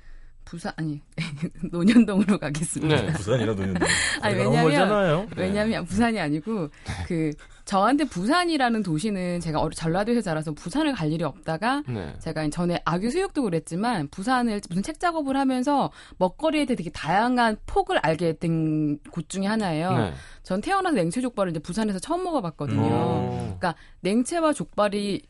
[0.45, 0.99] 부산 아니
[1.71, 3.01] 논현동으로 가겠습니다.
[3.01, 3.13] 네.
[3.13, 3.75] 부산이라 노년.
[4.21, 5.27] 아니, 왜냐면-.
[5.35, 6.69] 왜냐면 부산이 아니고
[7.07, 7.31] 그
[7.69, 12.15] 저한테 부산이라는 도시는 제가 전라도에서 자라서 부산을 갈 일이 없다가 네.
[12.17, 17.99] 제가 전에 아규 수육도 그랬지만 부산을 무슨 책 작업을 하면서 먹거리에 대해 되게 다양한 폭을
[17.99, 19.95] 알게 된 곳 중에 하나예요.
[19.97, 20.13] 네.
[20.41, 22.81] 전 태어나서 냉채 족발을 이제 부산에서 처음 먹어봤거든요.
[22.81, 23.55] 어.
[23.59, 25.21] 그러니까 냉채와 족발이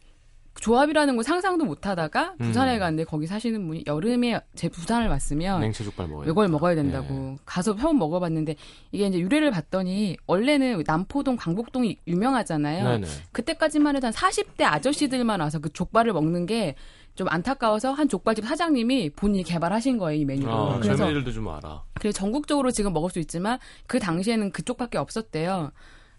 [0.56, 2.80] 조합이라는 걸 상상도 못 하다가 부산에 음.
[2.80, 6.30] 갔는데 거기 사시는 분이 여름에 제 부산을 왔으면 냉채 족발 먹어요.
[6.30, 8.56] 이걸 먹어야 된다고 가서 처음 먹어봤는데
[8.92, 12.84] 이게 이제 유래를 봤더니 원래는 남포동 광복동이 유명하잖아요.
[12.84, 13.08] 네네.
[13.32, 16.76] 그때까지만 해도 한 40대 아저씨들만 와서 그 족발을 먹는 게
[17.20, 20.50] 좀 안타까워서 한 족발집 사장님이 본인이 개발하신 거예요 이 메뉴를.
[20.54, 21.84] 아, 그래서 젊은이들도 좀 알아.
[21.96, 25.72] 그래서 전국적으로 지금 먹을 수 있지만 그 당시에는 그쪽밖에 없었대요.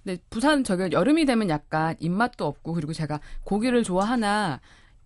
[0.04, 4.60] 근데 부산 저기 여름이 되면 약간 입맛도 없고 그리고 제가 고기를 좋아하나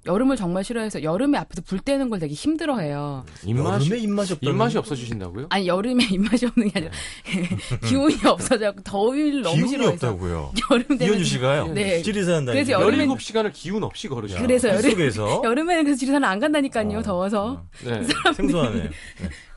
[0.07, 3.25] 여름을 정말 싫어해서 여름에 앞에서 불 때는 걸 되게 힘들어해요.
[3.47, 4.51] 입맛이, 여름에 입맛이 없다.
[4.51, 5.47] 입맛이 없어지신다고요?
[5.49, 6.93] 아니 여름에 입맛이 없는 게 아니라
[7.89, 10.53] 기운이 없어져서 더위를 너무 기운이 싫어해서 없다고요.
[10.71, 11.69] 여름 되면 이현주 씨가요.
[11.69, 12.03] 네.
[12.03, 12.63] 지리산 다니.
[12.63, 14.43] 그래서 여름엔- 17시간을 기운 없이 걸으시죠.
[14.43, 18.03] 그래서 여름- 속에서 여름에는 그래서 지리산을 안 간다니까요 더워서 네.
[18.37, 18.91] 생소하네요.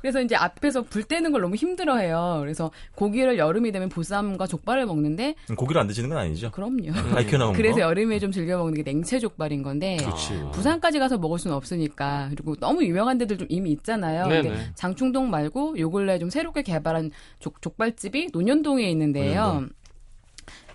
[0.08, 2.38] 그래서 이제 앞에서 불 때는 걸 너무 힘들어해요.
[2.40, 6.50] 그래서 고기를 여름이 되면 보쌈과 족발을 먹는데 고기를 안 드시는 건 아니죠?
[6.50, 6.94] 그럼요.
[6.94, 7.82] 다 익혀 나온 그래서 거.
[7.82, 10.42] 여름에 좀 즐겨 먹는 게 냉채 족발인 건데 그렇지.
[10.54, 14.28] 부산까지 가서 먹을 수는 없으니까 그리고 너무 유명한 데들 좀 이미 있잖아요.
[14.28, 14.48] 네네.
[14.48, 19.44] 근데 장충동 말고 요 근래 좀 새롭게 개발한 족, 족발집이 논현동에 있는데요.
[19.44, 19.70] 논현동.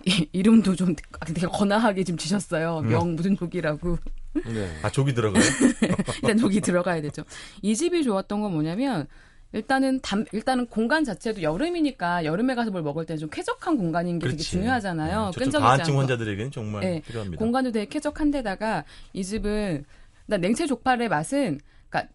[0.04, 0.94] 이, 이름도 좀
[1.26, 2.80] 되게 거나하게 지금 지셨어요.
[2.80, 2.88] 음.
[2.90, 3.96] 명 무슨 족이라고.
[4.34, 4.68] 네.
[4.82, 5.42] 아 조기 들어가요?
[6.22, 7.22] 일단 저기 들어가야 되죠.
[7.60, 9.06] 이 집이 좋았던 건 뭐냐면
[9.52, 14.24] 일단은 담, 일단은 공간 자체도 여름이니까 여름에 가서 뭘 먹을 때는 좀 쾌적한 공간인 게
[14.24, 14.50] 되게 그렇지.
[14.50, 15.32] 중요하잖아요.
[15.34, 15.92] 네, 끈적이지.
[15.92, 17.38] 환자들에게는 정말 네, 필요합니다.
[17.38, 19.84] 공간도 되게 쾌적한데다가 이 집은
[20.26, 22.12] 나 냉채 족발의 맛은 그러니까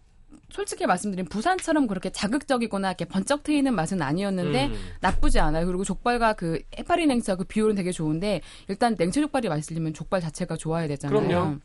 [0.50, 4.74] 솔직히 말씀드리면 부산처럼 그렇게 자극적이거나 이렇게 번쩍 트이는 맛은 아니었는데 음.
[5.00, 5.66] 나쁘지 않아요.
[5.66, 10.56] 그리고 족발과 그 해파리 냉채와 그 비율은 되게 좋은데 일단 냉채 족발이 맛있으려면 족발 자체가
[10.56, 11.20] 좋아야 되잖아요.
[11.20, 11.58] 그럼요.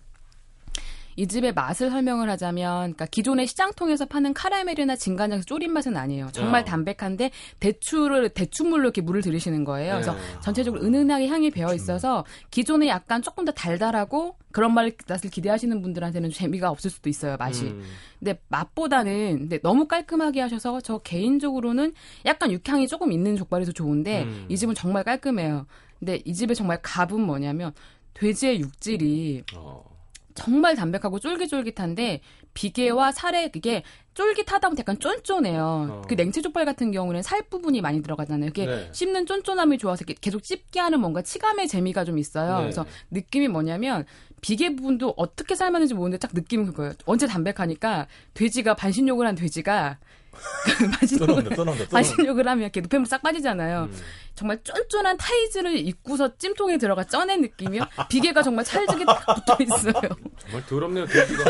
[1.15, 6.29] 이 집의 맛을 설명을 하자면, 그러니까 기존의 시장 통에서 파는 카라멜이나 진간장에서 졸인 맛은 아니에요.
[6.31, 6.65] 정말 야.
[6.65, 9.93] 담백한데 대추를 대추물로 이렇게 물을 들이시는 거예요.
[9.93, 10.19] 그래서 네.
[10.41, 16.69] 전체적으로 은은하게 향이 배어 있어서 기존에 약간 조금 더 달달하고 그런 맛을 기대하시는 분들한테는 재미가
[16.69, 17.65] 없을 수도 있어요 맛이.
[17.65, 17.83] 음.
[18.19, 21.93] 근데 맛보다는 근데 너무 깔끔하게 하셔서 저 개인적으로는
[22.25, 24.45] 약간 육향이 조금 있는 족발이 더 좋은데 음.
[24.49, 25.65] 이 집은 정말 깔끔해요.
[25.99, 27.73] 근데 이 집의 정말 갑은 뭐냐면
[28.13, 29.92] 돼지의 육질이 어.
[30.33, 32.21] 정말 담백하고 쫄깃쫄깃한데
[32.53, 35.87] 비계와 살에 그게 쫄깃하다 보면 약간 쫀쫀해요.
[35.89, 36.01] 어.
[36.07, 38.49] 그 냉채 족발 같은 경우는 살 부분이 많이 들어가잖아요.
[38.49, 38.89] 이게 네.
[38.91, 42.57] 씹는 쫀쫀함이 좋아서 계속 씹게 하는 뭔가 치감의 재미가 좀 있어요.
[42.57, 42.61] 네.
[42.63, 44.05] 그래서 느낌이 뭐냐면
[44.41, 46.93] 비계 부분도 어떻게 삶았는지 모르는데 딱 느낌은 그거예요.
[47.05, 49.97] 언제 담백하니까 돼지가 반신욕을 한 돼지가
[51.55, 51.85] 떠나온다.
[51.91, 53.89] 반신욕을 하면 이렇게 노폐물 싹 빠지잖아요.
[53.91, 53.97] 음.
[54.35, 57.83] 정말 쫀쫀한 타이즈를 입고서 찜통에 들어가 쪄낸 느낌이요.
[58.09, 59.93] 비계가 정말 찰지게 딱 붙어 있어요.
[60.39, 61.43] 정말 더럽네요 돼지가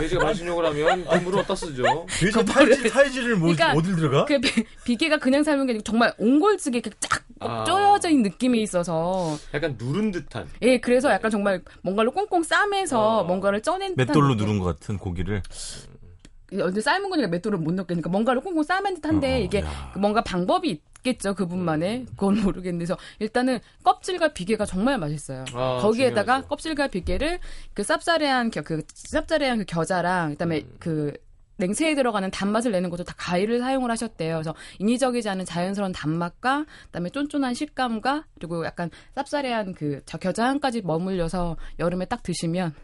[0.00, 4.24] 돼지가 반신욕을 하면 그 물을 어디다 쓰죠 돼지 타이즈, 타이즈를 뭐, 그러니까 어딜 들어가?
[4.24, 7.62] 그 비- 비계가 그냥 삶은 게 아니고 정말 옹골지게 이렇게 쫙 아.
[7.64, 13.24] 쪼여져 있는 느낌이 있어서 약간 누른 듯한 예 그래서 약간 정말 뭔가를 꽁꽁 싸매서 어.
[13.24, 14.46] 뭔가를 쪄낸 듯한 맷돌로 느낌.
[14.46, 15.42] 누른 것 같은 고기를.
[16.54, 19.90] 언제 삶은 거니까 맷돌을 못 넣겠니까 뭔가를 꽁꽁 싸맨 듯한데 어, 이게 야.
[19.92, 26.24] 그 뭔가 방법이 있겠죠 그분만의 그건 모르겠는데 그래서 일단은 껍질과 비계가 정말 맛있어요 아, 거기에다가
[26.24, 26.48] 중요하죠.
[26.48, 27.38] 껍질과 비계를
[27.74, 28.82] 그 쌉싸래한 겨, 그
[29.12, 30.76] 쌉싸래한 그 겨자랑 그다음에 음.
[30.78, 31.12] 그
[31.58, 34.36] 냉채에 들어가는 단맛을 내는 것도 다 가위를 사용을 하셨대요.
[34.36, 42.04] 그래서 인위적이지 않은 자연스러운 단맛과 그다음에 쫀쫀한 식감과 그리고 약간 쌉싸래한 그저 겨자향까지 머물려서 여름에
[42.04, 42.74] 딱 드시면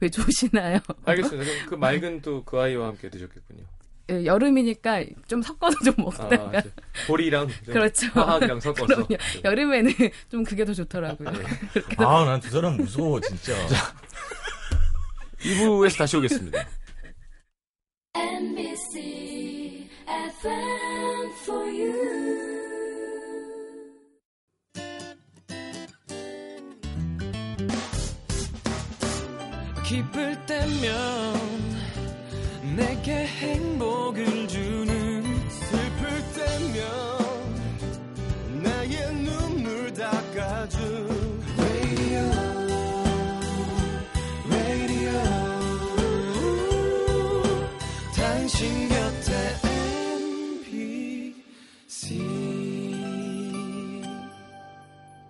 [0.00, 0.78] 왜 좋으시나요?
[1.04, 3.64] 알겠습니다 그 맑은 또 그 아이와 함께 드셨겠군요
[4.10, 6.70] 예, 여름이니까 좀 섞어서 좀 아, 먹다가 이제
[7.06, 8.08] 보리랑 그렇죠.
[8.08, 9.06] 화학이랑 섞어서 그럼요.
[9.08, 9.18] 네.
[9.44, 9.92] 여름에는
[10.28, 11.28] 좀 그게 더 좋더라고요.
[11.98, 13.54] 아, 난 두 사람 무서워, 진짜.
[15.42, 16.66] 2부에서 다시 오겠습니다
[18.16, 22.29] NBC FM for you.
[29.90, 31.34] 기쁠 때면
[32.76, 34.39] 내게 행복을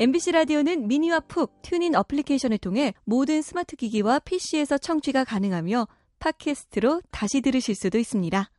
[0.00, 5.86] MBC 라디오는 미니와 푹 TuneIn 어플리케이션을 통해 모든 스마트 기기와 PC에서 청취가 가능하며
[6.20, 8.50] 팟캐스트로 다시 들으실 수도 있습니다.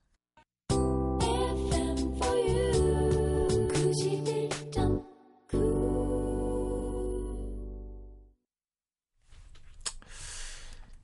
[0.70, 3.68] FM for you.
[3.70, 5.04] 91.9.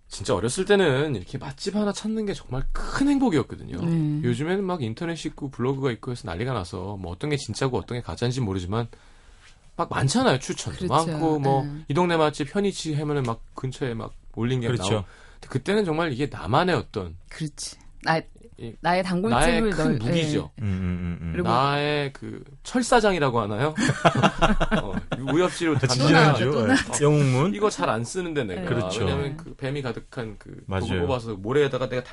[0.07, 3.83] 진짜 어렸을 때는 이렇게 맛집 하나 찾는 게 정말 큰 행복이었거든요.
[3.83, 4.21] 네.
[4.23, 8.03] 요즘에는 막 인터넷이 있고 블로그가 있고 해서 난리가 나서 뭐 어떤 게 진짜고 어떤 게
[8.03, 8.87] 가짜인지 모르지만
[9.77, 11.11] 막 많잖아요 추천도 그렇죠.
[11.11, 11.85] 많고 뭐 네.
[11.87, 14.91] 이 동네 맛집 현이치 하면은 막 근처에 막 올린 게 그렇죠.
[14.91, 15.07] 나오고
[15.49, 17.77] 그때는 정말 이게 나만의 어떤 그렇지.
[18.03, 18.23] 나, 이-
[18.59, 20.49] 나의 나의 단골집을 큰 널- 무기죠.
[20.61, 21.31] 음, 음, 음, 음.
[21.31, 23.75] 그리고- 나의 그 철사장이라고 하나요?
[24.83, 24.93] 어,
[25.31, 26.73] 우엽지로 아, 또 네.
[27.01, 27.53] 영웅문.
[27.55, 29.05] 이거 잘 안 쓰는데 내가 그렇죠.
[29.05, 31.01] 왜냐면 그 뱀이 가득한 그 맞아요.
[31.01, 32.03] 뽑아서 모래에다가 내가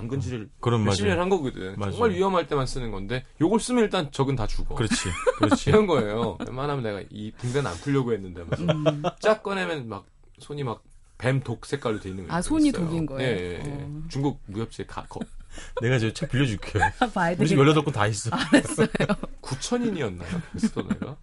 [0.84, 1.22] 몇십 년 맞아요.
[1.22, 1.74] 한 거거든.
[1.78, 1.92] 맞아요.
[1.92, 4.74] 정말 위험할 때만 쓰는 건데 요걸 쓰면 일단 적은 다 죽어.
[4.74, 4.94] 그렇지,
[5.38, 5.70] 그렇지.
[5.70, 6.36] 이런 거예요.
[6.46, 9.02] 웬만하면 내가 이 붕대는 안 풀려고 했는데 막 음.
[9.20, 10.04] 쫙 꺼내면 막
[10.40, 10.82] 손이 막
[11.16, 12.48] 뱀 독 색깔로 돼 있는 거 아, 있어요.
[12.48, 13.22] 손이 독인 거예요?
[13.30, 13.70] 예, 예, 예.
[13.70, 14.02] 어.
[14.08, 15.20] 중국 무협지에 가, 거,
[15.82, 16.82] 내가 저 책 빌려줄게요.
[17.14, 17.80] 봐야 우리 집 되겠다.
[17.80, 18.30] 18권 다 있어.
[19.42, 20.42] 9천인이었나요?
[20.52, 21.16] 그랬어 내가.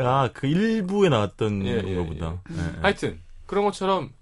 [0.00, 2.42] 아, 그 일부에 나왔던 예, 예, 건가 보다.
[2.50, 2.56] 음.
[2.58, 2.80] 예, 예.
[2.82, 4.12] 하여튼 그런 것처럼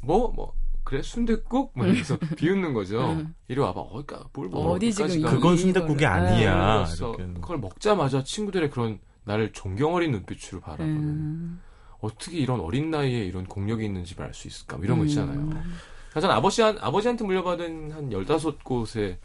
[0.00, 0.52] 뭐 뭐
[0.84, 3.10] 그래 순댓국 뭐 이러면서 비웃는 거죠.
[3.12, 3.34] 음.
[3.48, 3.78] 이리 와봐.
[3.78, 4.70] 어디까 뭘 먹어?
[4.70, 5.20] 어디 지금?
[5.22, 6.06] 그건 순댓국이 네.
[6.06, 6.84] 아니야.
[6.86, 7.12] 그래서.
[7.12, 11.60] 그걸 먹자마자 친구들의 그런 나를 존경 어린 눈빛으로 바라보는 음.
[12.00, 15.38] 어떻게 이런 어린 나이에 이런 공력이 있는지 알수 있을까 뭐 이런 거 있잖아요.
[15.38, 15.74] 음.
[16.20, 19.18] 저는 아버지 아버지한테 물려받은 한 열다섯 곳에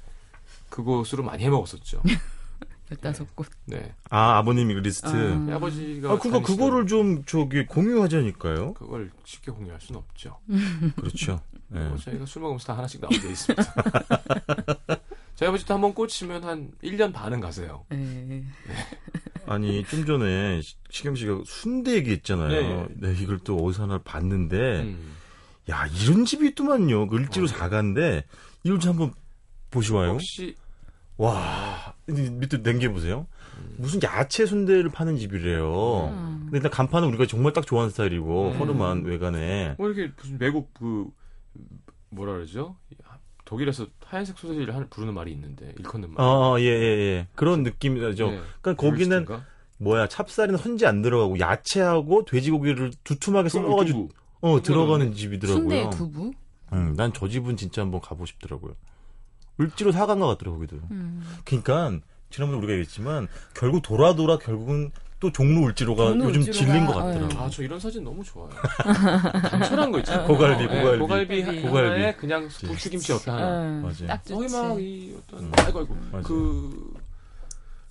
[0.69, 2.01] 그곳으로 많이 해 먹었었죠.
[2.91, 3.47] 열다섯 곳.
[3.65, 5.07] 네, 아, 아버님이 그 리스트.
[5.07, 5.55] 아.
[5.55, 8.73] 아버지가 아, 그거, 그거를 좀, 저기, 공유하자니까요.
[8.73, 10.39] 그걸 쉽게 공유할 수는 없죠.
[10.97, 11.39] 그렇죠.
[11.75, 11.79] 예.
[11.79, 13.63] 뭐 저희가 술 먹으면서 다 하나씩 나오게 돼 있습니다.
[15.35, 17.85] 저희 아버지도 한 번 꽂히면 한 1년 반은 가세요.
[17.91, 18.43] 예.
[19.47, 22.51] 아니, 좀 전에 시- 시경 씨가 순대 얘기했잖아요.
[22.51, 22.87] 예, 예.
[22.91, 25.15] 네, 이걸 또 어디서 하나 봤는데, 음.
[25.69, 27.07] 야, 이런 집이 있더만요.
[27.07, 27.47] 그 을지로 어.
[27.47, 28.25] 사가인데,
[28.63, 29.13] 이걸 좀 한번
[29.71, 30.11] 보시와요.
[30.11, 30.55] 혹시
[31.17, 33.27] 와, 이 밑에 냉겨 보세요.
[33.77, 36.09] 무슨 야채 순대를 파는 집이래요.
[36.11, 36.39] 음.
[36.45, 38.57] 근데 일단 간판은 우리가 정말 딱 좋아하는 스타일이고 음.
[38.59, 41.05] 허름한 외관에 뭐 이렇게 무슨 외국 그
[42.09, 42.75] 뭐라 그러죠?
[43.45, 46.25] 독일에서 하얀색 소세지를 한- 부르는 말이 있는데 일컫는 말.
[46.25, 47.27] 어, 예, 예, 예.
[47.35, 48.31] 그런 느낌이죠.
[48.31, 48.41] 네.
[48.61, 49.25] 그러니까 거기는?
[49.77, 54.13] 뭐야, 찹쌀이나 선지 안 들어가고 야채하고 돼지고기를 두툼하게 썰어가지고 두부.
[54.43, 55.59] 어, 들어가는 집이더라고요.
[55.61, 56.33] 순대 두부.
[56.73, 58.73] 음, 난 저 집은 진짜 한번 가보고 싶더라고요.
[59.59, 60.85] 을지로 사간 것 같더라고요, 거기도.
[60.91, 61.23] 음.
[61.45, 66.85] 그러니까 지난번에 우리가 얘기했지만 결국 돌아 돌아 결국은 또 종로 을지로가 종로 요즘 을지로가, 질린
[66.85, 66.99] 것 네.
[67.13, 67.39] 같더라고요.
[67.39, 68.49] 아, 저 이런 사진 너무 좋아요.
[69.49, 70.27] 단촐한 거 있잖아요.
[70.27, 70.99] 고갈비, 네, 고갈비.
[70.99, 71.89] 고갈비, 고갈비.
[71.89, 73.61] 하나에 그냥 부추김치 옆에 하나.
[73.61, 74.19] 음, 맞아요.
[74.25, 74.53] 좋지.
[74.55, 75.51] 막이 어떤 음.
[75.57, 76.23] 아이고 아이고 맞아요.
[76.23, 76.93] 그,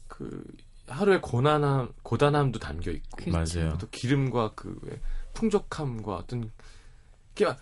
[0.08, 0.44] 그
[0.88, 3.60] 하루의 고난함 고단함도 담겨 있고 그렇죠.
[3.60, 3.78] 맞아요.
[3.78, 5.00] 또 기름과 그 왜
[5.34, 6.50] 풍족함과 어떤
[7.34, 7.56] 이게 하-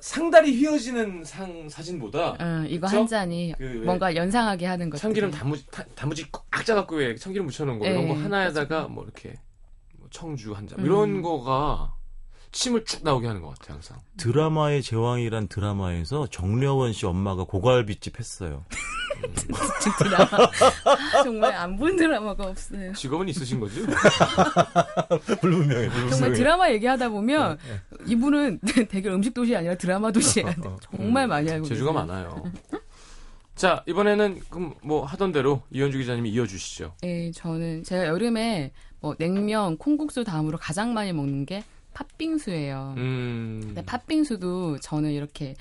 [0.00, 2.98] 상다리 휘어지는 상 사진보다 어, 이거 그쵸?
[3.00, 4.98] 한 잔이 그왜 뭔가 연상하게 하는 것.
[4.98, 9.04] 참기름 단무지 타- 단무지 꽉 짜갖고 왜 참기름 묻혀놓은 거 이런 거 네, 하나에다가 뭐
[9.04, 9.34] 이렇게
[9.98, 10.84] 뭐 청주 한잔 음.
[10.84, 11.94] 이런 거가
[12.52, 13.98] 침을 쭉 나오게 하는 것 같아 항상.
[14.18, 18.64] 드라마의 제왕이란 드라마에서 정려원 씨 엄마가 고갈비집 했어요.
[19.98, 20.28] 드라마.
[20.84, 22.92] 아, 정말 안 본 드라마가 없어요.
[22.92, 23.80] 직업은 있으신 거죠?
[25.40, 26.34] 불분명해, 정말 불분명해.
[26.34, 27.58] 드라마 얘기하다 보면
[28.06, 30.54] 이분은 되게 음식 도시 아니라 드라마 도시야.
[30.96, 32.06] 정말 많이 알고 재주가 계세요.
[32.06, 32.44] 많아요.
[33.54, 36.94] 자 이번에는 그럼 뭐 하던 대로 이현주 기자님이 이어주시죠.
[37.04, 42.94] 예, 저는 제가 여름에 뭐 냉면, 콩국수 다음으로 가장 많이 먹는 게 팥빙수예요.
[42.96, 43.60] 음.
[43.64, 45.54] 근데 팥빙수도 저는 이렇게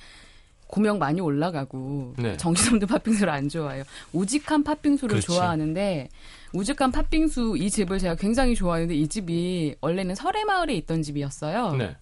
[0.71, 2.37] 고명 많이 올라가고 네.
[2.37, 3.83] 정신 없는 팥빙수를 안 좋아해요.
[4.13, 5.27] 우직한 팥빙수를 그렇지.
[5.27, 6.09] 좋아하는데
[6.53, 11.73] 우직한 팥빙수 이 집을 제가 굉장히 좋아하는데 이 집이 원래는 설해마을에 있던 집이었어요.
[11.75, 11.95] 네.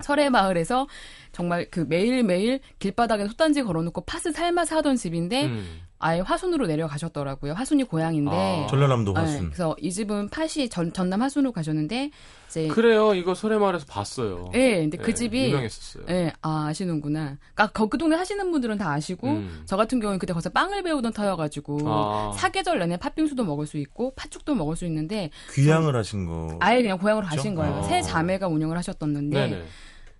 [0.00, 0.86] 설해마을에서
[1.34, 5.80] 정말 그 매일매일 길바닥에 솥단지 걸어놓고 팥을 삶아서 하던 집인데 음.
[5.98, 7.54] 아예 화순으로 내려가셨더라고요.
[7.54, 8.66] 화순이 고향인데 아.
[8.68, 9.44] 전라남도 네, 화순.
[9.46, 12.10] 그래서 이 집은 팥이 전, 전남 화순으로 가셨는데
[12.48, 13.14] 이제 그래요.
[13.14, 14.50] 이거 소래마을에서 봤어요.
[14.54, 16.04] 예, 근데 그 네, 집이 유명했었어요.
[16.10, 17.38] 예, 아, 아시는구나.
[17.54, 19.62] 그러니까 거- 그 동네 하시는 분들은 다 아시고 음.
[19.64, 22.32] 저 같은 경우는 그때 거기서 빵을 배우던 터여가지고 아.
[22.36, 26.58] 사계절 내내 팥빙수도 먹을 수 있고 팥죽도 먹을 수 있는데 귀향을 하신 거.
[26.60, 27.76] 아예 그냥 고향으로 가신 거예요.
[27.76, 27.82] 아.
[27.82, 29.64] 세 자매가 운영을 하셨었는데 네네.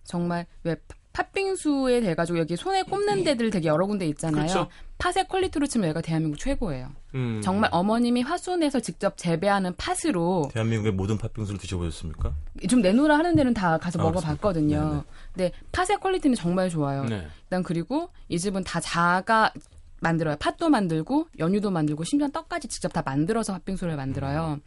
[0.04, 0.76] 정말 왜
[1.14, 4.46] 팥빙수에 돼가지고 여기 손에 꼽는 데들 되게 여러 군데 있잖아요.
[4.46, 4.68] 그렇죠.
[4.98, 6.90] 팥의 퀄리티로 치면 여기가 대한민국 최고예요.
[7.14, 7.40] 음.
[7.42, 12.34] 정말 어머님이 화순에서 직접 재배하는 팥으로 대한민국의 모든 팥빙수를 드셔보셨습니까?
[12.68, 14.76] 좀 내놓으라 하는 데는 다 가서 아, 먹어봤거든요.
[14.76, 15.04] 그렇습니까?
[15.32, 17.04] 근데 팥의 퀄리티는 정말 좋아요.
[17.04, 17.26] 네.
[17.44, 19.52] 일단 그리고 이 집은 다 자가
[20.00, 20.36] 만들어요.
[20.38, 24.58] 팥도 만들고 연유도 만들고 심지어 떡까지 직접 다 만들어서 팥빙수를 만들어요.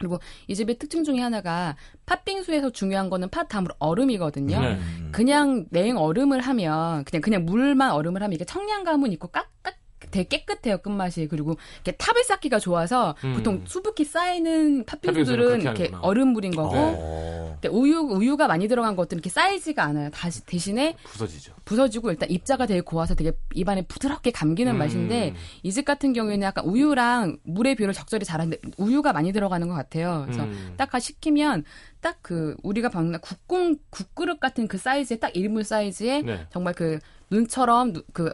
[0.00, 4.58] 그리고 이 집의 특징 중에 하나가 팥빙수에서 중요한 거는 팥 다음으로 얼음이거든요.
[4.58, 4.72] 네.
[4.72, 5.10] 음.
[5.12, 9.74] 그냥 냉 얼음을 하면 그냥 그냥 물만 얼음을 하면 이게 청량감은 있고 깍깍
[10.10, 13.34] 되게 깨끗해요 끝맛이 그리고 이렇게 탑을 쌓기가 좋아서 음.
[13.34, 15.90] 보통 수북히 쌓이는 팥빙수들은 이렇게.
[16.00, 17.58] 얼음물인 거고 어.
[17.60, 20.10] 근데 우유 우유가 많이 들어간 것들은 이렇게 쌓이지가 않아요.
[20.10, 21.52] 다시 대신에 부서지죠.
[21.64, 24.78] 부서지고 일단 입자가 되게 고와서 되게 입안에 부드럽게 감기는 음.
[24.78, 29.74] 맛인데 이 집 같은 경우에는 약간 우유랑 물의 비율을 적절히 잘하는데 우유가 많이 들어가는 것
[29.74, 30.22] 같아요.
[30.26, 30.74] 그래서 음.
[30.76, 31.64] 딱 시키면
[32.00, 36.46] 딱 그 우리가 먹는 국공 국그릇 같은 그 사이즈에 딱 1인분 사이즈에 네.
[36.50, 36.98] 정말 그
[37.30, 38.32] 눈처럼 그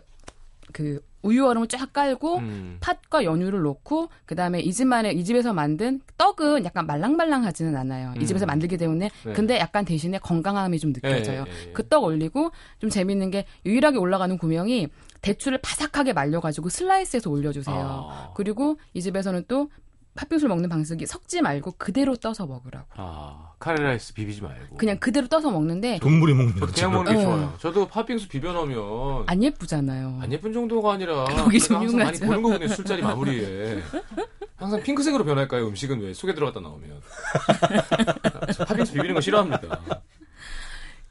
[0.72, 2.78] 그 우유 얼음을 쫙 깔고 음.
[2.80, 8.12] 팥과 연유를 넣고 그다음에 이 집만의 이 집에서 만든 떡은 약간 말랑말랑하지는 않아요.
[8.16, 8.22] 음.
[8.22, 9.32] 이 집에서 만들기 때문에 네.
[9.32, 11.44] 근데 약간 대신에 건강함이 좀 느껴져요.
[11.46, 11.72] 예, 예, 예.
[11.72, 14.88] 그떡 올리고 좀 재밌는 게 유일하게 올라가는 구명이
[15.22, 17.76] 대추를 바삭하게 말려가지고 슬라이스해서 올려주세요.
[17.76, 18.30] 아.
[18.34, 19.70] 그리고 이 집에서는 또
[20.16, 22.86] 팥빙수를 먹는 방식이 섞지 말고 그대로 떠서 먹으라고.
[22.96, 24.76] 아, 카레라이스 비비지 말고.
[24.76, 26.92] 그냥 그대로 떠서 먹는데 동물이 먹는 저도 그냥.
[26.92, 27.22] 먹는 게 어.
[27.22, 27.54] 좋아요.
[27.58, 30.18] 저도 팥빙수 비벼 넣으면 안 예쁘잖아요.
[30.22, 32.18] 안 예쁜 정도가 아니라 그러기 제가 항상 많이.
[32.18, 32.68] 보는 거거든요.
[32.68, 33.82] 술자리 마무리에.
[34.56, 35.68] 항상 핑크색으로 변할까요?
[35.68, 37.00] 음식은 왜 속에 들어갔다 나오면.
[38.54, 39.80] 저 팥빙수 비비는 거 싫어합니다.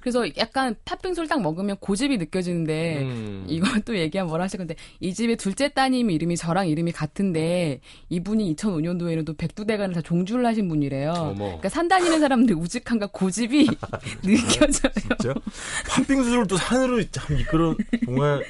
[0.06, 3.46] 그래서 약간 팥빙수를 딱 먹으면 고집이 느껴지는데 음.
[3.48, 8.56] 이건 또 얘기하면 뭐라 하실 건데 이 집의 둘째 따님 이름이 저랑 이름이 같은데 이분이
[8.56, 11.12] 2005년도에는 또 백두대간을 다 종주를 하신 분이래요.
[11.12, 11.46] 어머.
[11.46, 13.65] 그러니까 산 다니는 사람들 우직함과 고집이
[14.22, 15.34] 느껴져요.
[15.89, 18.46] 팥빙수를 또 산으로 참 이끌어 정말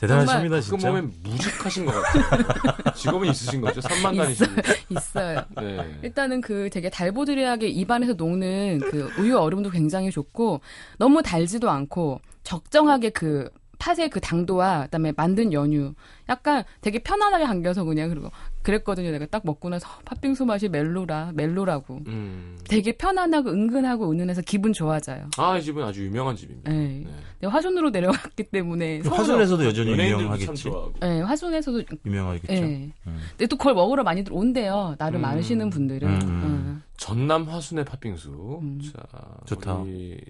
[0.00, 0.88] 대단하십니다 그 진짜.
[0.90, 2.94] 몸에 무직하신 것 같아요.
[2.96, 3.80] 직업은 있으신 거죠?
[3.82, 4.50] 산만 다니시고.
[4.88, 5.44] 있어요.
[5.60, 5.98] 네.
[6.02, 10.60] 일단은 그 되게 달보드리하게 입안에서 녹는 그 우유 얼음도 굉장히 좋고
[10.98, 13.50] 너무 달지도 않고 적정하게 그
[13.80, 15.94] 팥의 그 당도와 그다음에 만든 연유
[16.28, 18.30] 약간 되게 편안하게 감겨서 그냥 그리고
[18.62, 19.10] 그랬거든요.
[19.10, 22.58] 내가 딱 먹고 나서 어, 팥빙수 맛이 멜로라 멜로라고 음.
[22.68, 25.28] 되게 편안하고 은근하고 은은해서 기분 좋아져요.
[25.38, 26.70] 아, 이 집은 아주 유명한 집입니다.
[26.70, 27.04] 네.
[27.40, 27.46] 네.
[27.48, 30.70] 화순으로 내려갔기 때문에 서울에- 화순에서도 여전히 유명하겠지.
[31.00, 32.52] 네, 화순에서도 유명하겠죠.
[32.52, 32.92] 예.
[33.06, 33.18] 음.
[33.30, 34.94] 근데 또 그걸 먹으러 많이들 온대요.
[34.98, 35.22] 나를 음.
[35.22, 36.06] 많으시는 분들은.
[36.08, 36.82] 음, 음.
[36.84, 36.90] 어.
[36.98, 38.58] 전남 화순의 팥빙수.
[38.62, 38.78] 음.
[38.92, 39.02] 자,
[39.46, 39.74] 좋다.
[39.76, 40.20] 우리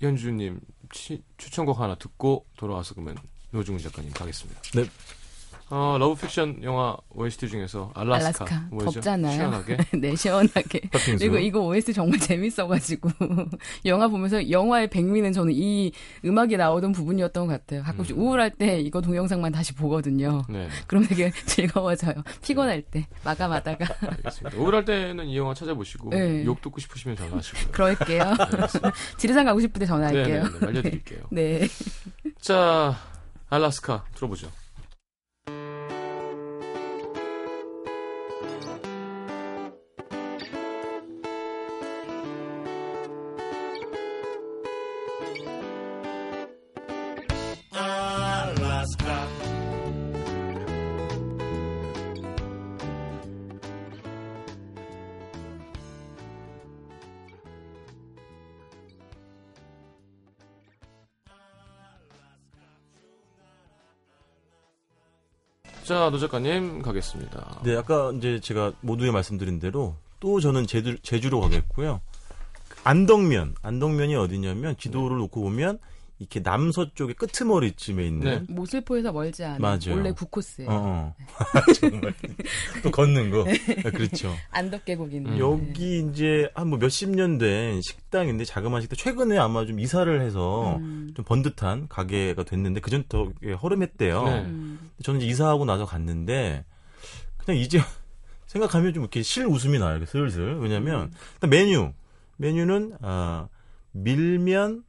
[0.00, 0.60] 현주님
[0.92, 3.16] 치- 추천곡 하나 듣고 돌아와서 그러면
[3.50, 4.60] 노중훈 작가님 가겠습니다.
[4.74, 4.84] 네.
[5.70, 8.66] 어, 러브 픽션 영화 OST 중에서 알라스카, 알라스카.
[8.70, 8.92] 뭐죠?
[8.92, 9.32] 덥잖아요.
[9.32, 9.76] 시원하게.
[9.98, 10.80] 네, 시원하게.
[11.18, 13.08] 그리고 이거 OST 정말 재밌어가지고
[13.86, 15.90] 영화 보면서 영화의 백미는 저는 이
[16.24, 17.82] 음악이 나오던 부분이었던 것 같아요.
[17.82, 18.22] 가끔씩 음.
[18.22, 20.42] 우울할 때 이거 동영상만 다시 보거든요.
[20.48, 22.14] 네, 그럼 되게 즐거워져요.
[22.42, 24.58] 피곤할 때 마감하다가 알겠습니다.
[24.58, 26.44] 우울할 때는 이 영화 찾아보시고 네.
[26.44, 27.72] 욕 듣고 싶으시면 전화하시고요.
[27.72, 28.22] 그럴게요.
[28.22, 28.92] 알겠습니다.
[29.16, 30.42] 지리산 가고 싶을 때 전화할게요.
[30.44, 31.20] 네, 네, 네, 알려드릴게요.
[31.30, 31.68] 네.
[32.40, 32.96] 자,
[33.48, 34.48] 알라스카 들어보죠.
[65.84, 67.60] 자, 노 작가님 가겠습니다.
[67.62, 72.00] 네, 아까 이제 제가 모두에 말씀드린 대로 또 저는 제주, 제주로 가겠고요.
[72.84, 75.78] 안덕면, 안덕면이 어디냐면 지도를 놓고 보면
[76.20, 78.52] 이렇게 남서쪽의 끄트머리쯤에 있는 네.
[78.54, 79.90] 모슬포에서 멀지 않은 맞아요.
[79.90, 80.70] 원래 북코스예요.
[80.70, 81.14] 어, 어.
[81.74, 82.14] 정말
[82.82, 83.40] 또 걷는 거.
[83.84, 84.32] 아, 그렇죠.
[84.52, 85.32] 안덕계곡 있는.
[85.32, 85.38] 음.
[85.38, 90.76] 여기 이제 한 뭐 몇십 년 된 식당인데 자그마한 식당 최근에 아마 좀 이사를 해서
[90.76, 91.12] 음.
[91.14, 94.24] 좀 번듯한 가게가 됐는데 그전부터 허름했대요.
[94.24, 94.40] 네.
[94.42, 94.83] 음.
[95.02, 96.64] 저는 이제 이사하고 나서 갔는데
[97.38, 97.80] 그냥 이제
[98.46, 99.96] 생각하면 좀 이렇게 실 웃음이 나요.
[99.96, 100.58] 이렇게 슬슬.
[100.60, 101.92] 왜냐면 일단 메뉴
[102.36, 103.48] 메뉴는 아
[103.92, 104.84] 밀면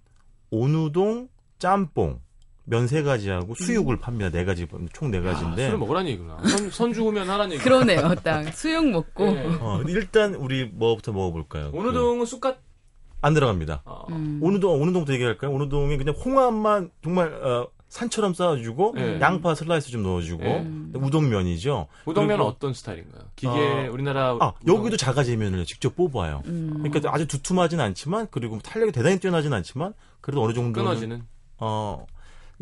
[0.52, 2.20] 온우동 짬뽕
[2.68, 4.30] 면 세 가지하고 수육을 팝니다.
[4.32, 6.38] 네 가지 총네 아, 가지인데 술을 먹으라는 얘기구나.
[6.48, 7.64] 선, 선 죽으면 하라는 얘기.
[7.64, 8.16] 그러네요.
[8.24, 9.26] 딱 수육 먹고.
[9.32, 9.46] 네.
[9.60, 11.72] 어, 일단 우리 뭐부터 먹어볼까요?
[11.72, 12.58] 그, 오늘동은 쑥갓.
[13.22, 13.84] 안 들어갑니다.
[13.86, 14.40] 아, 음.
[14.42, 15.52] 온우동 온우동부터 얘기할까요?
[15.52, 19.20] 온우동이 그냥 홍합만 정말 어, 산처럼 쌓아주고 네.
[19.22, 20.90] 양파 슬라이스 좀 넣어주고 네.
[20.96, 21.88] 우동면이죠.
[22.06, 23.24] 우동면은 어떤 스타일인가요?
[23.38, 26.44] 기계 어, 우리나라 아 여기도 자가제면을 직접 뽑아요.
[26.46, 26.82] 음.
[26.84, 31.24] 그러니까 아주 두툼하진 않지만 그리고 탄력이 대단히 뛰어나진 않지만 그래도 어느 정도 끊어지는.
[31.58, 32.06] 어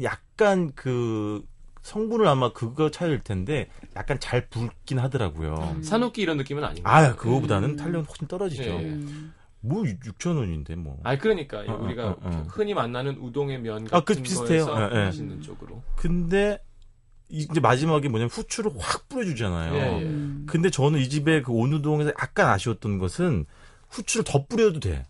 [0.04, 1.44] 약간 그
[1.82, 5.74] 성분을 아마 그거 차이일 텐데 약간 잘 붉긴 하더라고요.
[5.78, 5.82] 음.
[5.82, 6.96] 산후기 이런 느낌은 아닌가요?
[6.96, 7.76] 아 그거보다는 음.
[7.76, 8.62] 탄력은 훨씬 떨어지죠.
[8.62, 9.00] 예.
[9.64, 9.70] 음.
[9.70, 11.00] 뭐 6천 원인데 뭐.
[11.04, 12.46] 아 그러니까 어, 어, 우리가 어, 어.
[12.50, 14.66] 흔히 만나는 우동의 면 아, 같은 그 비슷해요.
[14.66, 15.06] 거에서 예, 예.
[15.06, 15.82] 맛있는 쪽으로.
[15.96, 16.60] 근데
[17.30, 19.74] 이제 마지막에 뭐냐면 후추를 확 뿌려주잖아요.
[19.74, 20.04] 예, 예.
[20.06, 20.46] 음.
[20.48, 23.46] 근데 저는 이 집에 그 온우동에서 약간 아쉬웠던 것은
[23.90, 25.06] 후추를 더 뿌려도 돼.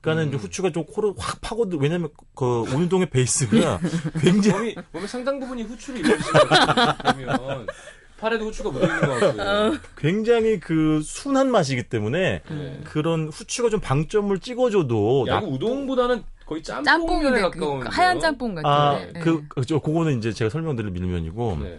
[0.00, 0.32] 그러니까는 음.
[0.32, 3.80] 좀 후추가 좀 코를 확 파고들 왜냐면 그 온우동의 베이스가
[4.22, 7.66] 굉장히 몸이 몸의 상당 부분이 후추로 이루어지면
[8.18, 9.76] 팔에도 후추가 묻어 있는 것 같고.
[9.96, 12.80] 굉장히 그 순한 맛이기 때문에 네.
[12.84, 18.54] 그런 후추가 좀 방점을 찍어줘도 야, 그 우동보다는 거의 짬뽕면에 짬뽕인데 가까운 그 하얀 짬뽕
[18.54, 19.12] 같은데.
[19.12, 19.20] 네.
[19.20, 21.78] 아그 그죠 그거는 이제 제가 설명드릴 밀면이고 네.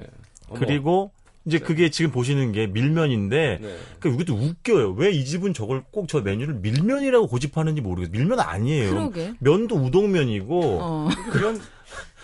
[0.55, 1.11] 그리고
[1.45, 3.77] 이제 그게 지금 보시는 게 밀면인데 네.
[4.01, 4.91] 그 이것도 웃겨요.
[4.97, 8.11] 왜 이 집은 저걸 꼭 저 메뉴를 밀면이라고 고집하는지 모르겠어요.
[8.11, 8.89] 밀면 아니에요.
[8.91, 9.33] 그러게.
[9.39, 11.09] 면도 우동면이고 어.
[11.31, 11.39] 그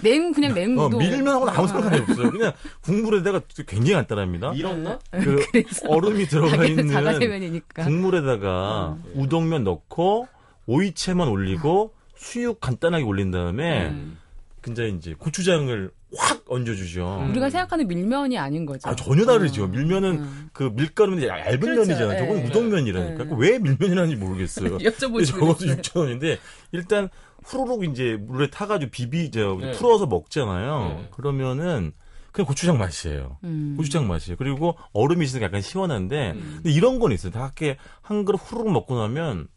[0.04, 1.00] 런냉 그냥 냉 어, 우동.
[1.00, 2.32] 밀면하고는 아무 상관이 없어요.
[2.32, 4.52] 그냥 국물에다가 굉장히 간단합니다.
[4.52, 5.00] 밀었나?
[5.12, 5.44] 그
[5.88, 6.88] 얼음이 들어가 있는.
[7.76, 9.12] 국물에다가 음.
[9.16, 10.28] 우동면 넣고
[10.66, 14.18] 오이채만 올리고 수육 간단하게 올린 다음에 음.
[14.64, 17.20] 근데 이제 고추장을 확 얹어주죠.
[17.22, 17.32] 음.
[17.32, 18.90] 우리가 생각하는 밀면이 아닌 거죠.
[18.90, 19.66] 아 전혀 다르죠.
[19.66, 19.68] 어.
[19.68, 20.50] 밀면은 음.
[20.54, 21.82] 그 밀가루는 얇은 그렇죠.
[21.82, 22.20] 면이잖아요.
[22.20, 22.44] 저건 예.
[22.46, 23.26] 우동면이라니까.
[23.26, 23.28] 예.
[23.28, 24.78] 그왜 밀면이라는지 모르겠어요.
[24.80, 25.82] 그랬어요.
[25.82, 26.40] 6천 원인데
[26.72, 27.10] 일단
[27.44, 29.74] 후루룩 이제 물에 타가지고 비비 저 네.
[29.74, 30.96] 풀어서 먹잖아요.
[30.98, 31.08] 네.
[31.12, 31.92] 그러면은
[32.32, 33.38] 그냥 고추장 맛이에요.
[33.44, 33.76] 음.
[33.76, 34.38] 고추장 맛이에요.
[34.38, 36.52] 그리고 얼음이 있으니까 약간 시원한데 음.
[36.56, 37.34] 근데 이런 건 있어요.
[37.34, 39.50] 다 이렇게 한 그릇 후루룩 먹고 나면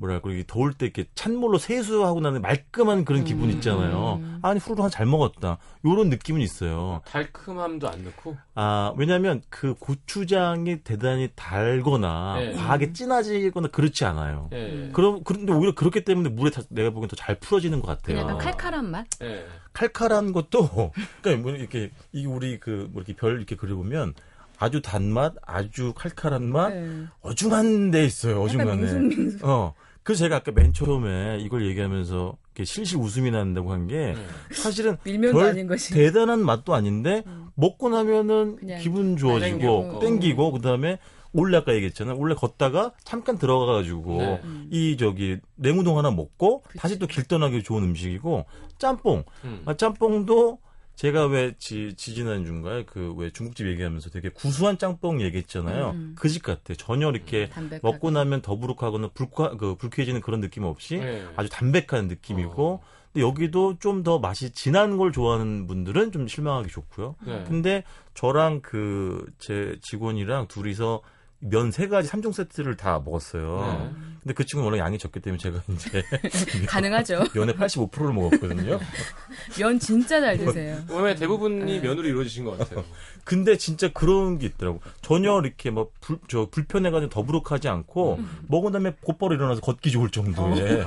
[0.00, 3.50] 뭐랄까 이게 더울 때 이렇게 찬물로 세수하고 나는 말끔한 그런 기분 음.
[3.56, 4.20] 있잖아요.
[4.22, 4.38] 음.
[4.42, 5.58] 아니 후루룩 한잘 먹었다.
[5.84, 7.02] 요런 느낌은 있어요.
[7.04, 8.36] 달큼함도 안 넣고.
[8.54, 12.52] 아, 왜냐면 그 고추장이 대단히 달거나 네.
[12.54, 14.48] 과하게 진하지거나 그렇지 않아요.
[14.52, 14.90] 예.
[14.92, 18.16] 그럼 그런데 오히려 그렇기 때문에 물에 다- 내가 보기엔 더 잘 풀어지는 것 같아요.
[18.18, 19.06] 그냥 약간 칼칼한 맛?
[19.22, 19.44] 예.
[19.72, 20.92] 칼칼한 것도
[21.22, 24.14] 그러니까 뭐 이렇게 이 우리 그 뭐 이렇게 별 이렇게 그려보면
[24.60, 27.04] 아주 단맛, 아주 칼칼한 맛, 네.
[27.22, 28.42] 어중한 데 있어요.
[28.42, 28.74] 어중간에.
[28.76, 29.38] 밍숭밍숭.
[29.48, 29.74] 어.
[30.08, 34.54] 그래서 제가 아까 맨 처음에 이걸 얘기하면서 이렇게 실실 웃음이 난다고 한게 네.
[34.54, 35.92] 사실은 별 아닌 것이.
[35.92, 37.48] 대단한 맛도 아닌데 음.
[37.56, 39.98] 먹고 나면은 기분 좋아지고 땡기고.
[39.98, 40.98] 땡기고 그다음에
[41.34, 42.16] 원래 아까 얘기했잖아요.
[42.18, 44.40] 원래 걷다가 잠깐 들어가가지고 네.
[44.44, 44.68] 음.
[44.70, 46.78] 이 저기 냉우동 하나 먹고 그치.
[46.78, 48.46] 다시 또 길 떠나기 좋은 음식이고
[48.78, 49.24] 짬뽕.
[49.44, 49.60] 음.
[49.66, 50.58] 아, 짬뽕도
[50.98, 55.90] 제가 왜 지, 지지난 중가에 그 왜 중국집 얘기하면서 되게 구수한 짬뽕 얘기했잖아요.
[55.90, 56.14] 음.
[56.18, 56.74] 그집 같아.
[56.74, 57.80] 전혀 이렇게 담백하게.
[57.82, 61.24] 먹고 나면 더부룩하거나 불쾌, 그 불쾌해지는 그런 느낌 없이 네.
[61.36, 62.80] 아주 담백한 느낌이고 어.
[63.12, 67.14] 근데 여기도 좀 더 맛이 진한 걸 좋아하는 분들은 좀 실망하기 좋고요.
[67.24, 67.44] 네.
[67.46, 67.84] 근데
[68.14, 71.00] 저랑 그 제 직원이랑 둘이서
[71.40, 73.60] 면 세 가지 3종 세트를 다 먹었어요.
[73.80, 73.90] 네.
[74.22, 76.02] 근데 그 친구는 워낙 양이 적기 때문에 제가 이제
[76.66, 77.26] 가능하죠.
[77.32, 78.80] 면의 85%를 먹었거든요.
[79.58, 80.78] 면 진짜 잘 드세요.
[80.90, 81.80] 오늘 대부분이 네.
[81.80, 82.84] 면으로 이루어지신 것 같아요.
[83.22, 84.80] 근데 진짜 그런 게 있더라고.
[85.00, 88.28] 전혀 이렇게 뭐 불, 저 불편해가지고 더부룩하지 않고 음.
[88.48, 90.84] 먹은 다음에 곧바로 일어나서 걷기 좋을 정도의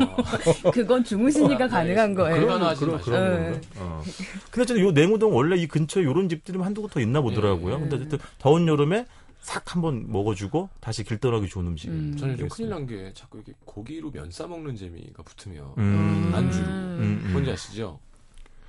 [0.74, 2.41] 그건 주무시니까 가능한 거예요.
[2.45, 3.02] 그런- 그런.
[3.02, 3.62] 그런 네.
[3.78, 4.02] 어.
[4.52, 7.76] 근데 저는 요 냉우동 원래 이 근처에 요런 집들이 한두 곳 더 있나 보더라고요.
[7.76, 7.80] 네.
[7.82, 9.06] 근데 어쨌든 더운 여름에
[9.42, 12.00] 싹 한번 먹어주고 다시 길떠나기 좋은 음식이에요.
[12.00, 12.16] 음.
[12.18, 16.32] 저는 좀 큰일 난 게 자꾸 이렇게 고기로 면 싸 먹는 재미가 붙으면 음.
[16.34, 16.66] 안주로.
[16.68, 17.30] 음, 음.
[17.34, 18.00] 뭔지 아시죠?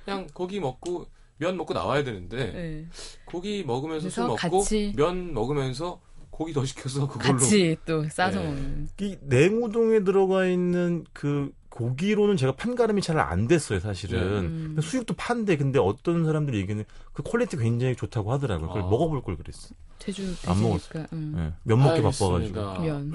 [0.03, 1.05] 그냥 고기 먹고
[1.37, 2.87] 면 먹고 나와야 되는데 네.
[3.25, 6.01] 고기 먹으면서 술 먹고 같이- 면 먹으면서
[6.31, 8.45] 고기 더 시켜서 그걸로 같이 또 싸서 네.
[8.47, 8.89] 먹는.
[8.99, 14.75] 이 냉우동에 들어가 있는 그 고기로는 제가 판가름이 잘 안 됐어요, 사실은.
[14.75, 14.81] 음.
[14.81, 18.67] 수육도 판데 근데 어떤 사람들이 얘기는 그 quality 굉장히 좋다고 하더라고요.
[18.67, 18.85] 그걸 아.
[18.85, 19.73] 먹어볼 걸 그랬어.
[19.97, 21.07] 제주 안 드시니까.
[21.13, 21.33] 음.
[21.37, 22.61] 예, 면 먹기 알겠습니다.
[22.61, 22.83] 바빠가지고.
[22.83, 23.13] 면.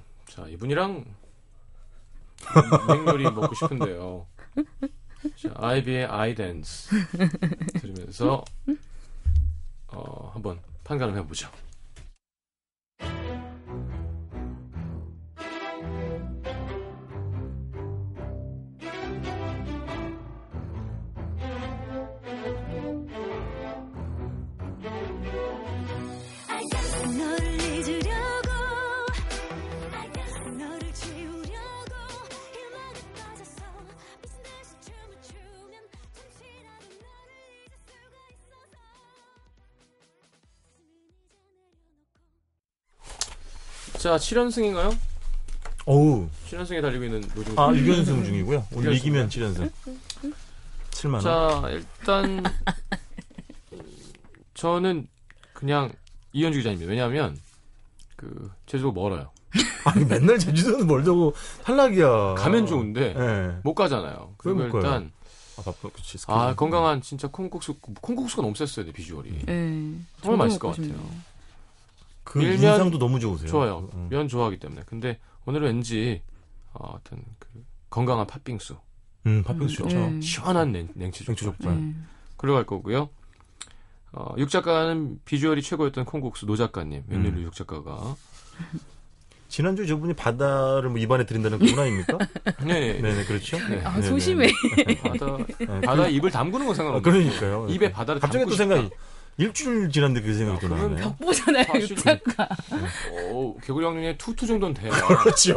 [0.28, 1.04] 자 이분이랑
[2.88, 4.26] 냉요리 먹고 싶은데요.
[5.36, 6.90] 자 아이비의 아이댄스
[7.80, 8.44] 들으면서
[9.88, 11.48] 어 한번 판가름 해보죠.
[44.00, 44.96] 자 7연승인가요?
[45.84, 47.58] 어우, 7연승에 달리고 있는 노중.
[47.58, 48.66] 아, 6연승 중이고요.
[48.72, 49.26] 오늘 이겼습니다.
[49.26, 49.70] 이기면 7연승.
[50.90, 51.20] 7만 원.
[51.20, 52.42] 자 일단
[54.54, 55.06] 저는
[55.52, 55.92] 그냥
[56.32, 56.88] 이현주 기자입니다.
[56.88, 57.38] 왜냐하면
[58.16, 59.32] 그 제주도 멀어요.
[59.84, 61.34] 아니, 맨날 제주도는 멀다고
[61.64, 62.36] 탈락이야.
[62.38, 63.60] 가면 좋은데 예.
[63.64, 64.28] 못 가잖아요.
[64.30, 64.82] 왜 그리고 못 가요?
[64.82, 65.12] 일단
[65.58, 66.16] 아, 바빠, 그치.
[66.28, 66.54] 아.
[66.54, 69.44] 건강한 진짜 콩국수 콩국수가 너무 셌어야 돼 비주얼이.
[69.44, 69.92] 네.
[70.22, 70.94] 정말 맛있을 것 같아요.
[72.30, 73.48] 그 밀면 인상도 너무 좋으세요.
[73.48, 73.88] 좋아요.
[73.92, 74.06] 음.
[74.08, 74.82] 면 좋아하기 때문에.
[74.86, 76.22] 근데 오늘은 왠지
[76.72, 77.48] 어, 하여튼 그
[77.90, 78.76] 건강한 팥빙수,
[79.26, 79.96] 음, 팥빙수 좋죠.
[79.98, 80.20] 음.
[80.20, 81.58] 시원한 냉, 냉치 냉치 족발.
[81.72, 81.80] 족발.
[81.80, 81.94] 네.
[82.36, 83.08] 그리고 갈 거고요.
[84.12, 87.42] 어, 육 작가는 비주얼이 최고였던 콩국수 노 작가님, 웬일로 음.
[87.42, 88.14] 육 작가가.
[89.48, 92.16] 지난주 저분이 바다를 뭐 입안에 들인다는 그분 아닙니까?
[92.60, 93.00] 네네.
[93.02, 93.58] 네네, 그렇죠.
[93.68, 93.80] 네.
[93.82, 94.06] 아, 네네.
[94.06, 94.52] 소심해.
[95.02, 95.80] 바다, 네.
[95.80, 97.10] 바다 입을 담그는 건 아, 상관없는데.
[97.10, 97.66] 그러니까요.
[97.68, 98.56] 입에 바다를 갑자기 담고 또.
[98.56, 98.90] 생각이
[99.44, 101.16] 일주일 지났는데 그 생각이 또 아, 그러면 나네요.
[101.16, 102.48] 보잖아요, 사실은- 육작가.
[103.32, 104.90] 오, 개구리 형님의 투투 정도는 돼요.
[105.22, 105.54] 그렇죠.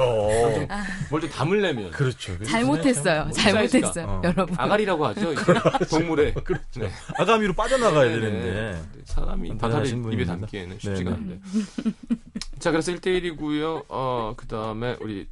[1.09, 1.91] 뭘 좀 담으려면.
[1.91, 2.41] 그렇죠.
[2.43, 3.23] 잘못했어요.
[3.25, 4.05] 뭐 잘못했어요, 사이즈가.
[4.13, 4.21] 어.
[4.23, 4.55] 여러분.
[4.57, 5.33] 아가리라고 하죠.
[5.33, 5.43] 이제
[5.89, 6.33] 동물에.
[6.77, 6.89] 네.
[7.17, 8.19] 아가미로 빠져나가야 네네.
[8.21, 8.81] 되는데.
[9.05, 10.37] 사람이 대단하신 바다를 입에 분입니다.
[10.37, 11.15] 담기에는 쉽지가 네네.
[11.15, 11.39] 않은데.
[12.59, 13.83] 자, 그래서 1대1이고요.
[13.89, 15.27] 어, 그 다음에 우리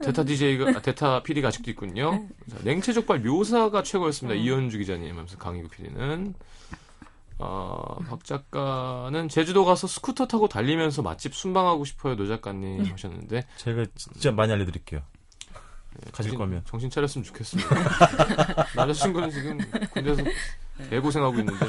[0.00, 2.28] 데타 DJ가, 아, 데타 PD가 아직도 있군요.
[2.48, 4.40] 자, 냉채 족발 묘사가 최고였습니다.
[4.40, 6.34] 이현주 기자님 하면서 강희구 PD는.
[7.38, 12.16] 어, 박 작가는 제주도 가서 스쿠터 타고 달리면서 맛집 순방하고 싶어요.
[12.16, 13.46] 노 작가님 하셨는데.
[13.56, 15.00] 제가 진짜 많이 알려드릴게요.
[16.00, 16.62] 네, 가실 정신- 거면.
[16.66, 17.70] 정신 차렸으면 좋겠습니다.
[18.76, 19.58] 남자친구는 지금
[19.92, 20.22] 군대에서
[20.90, 21.66] 개고생하고 있는데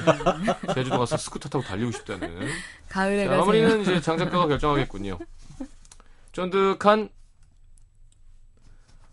[0.73, 2.47] 제주도 가서 스쿠터 타고 달리고 싶다는.
[2.89, 3.37] 가을에 자.
[3.37, 5.17] 마무리는 이제 장 작가가 결정하겠군요.
[6.31, 7.09] 쫀득한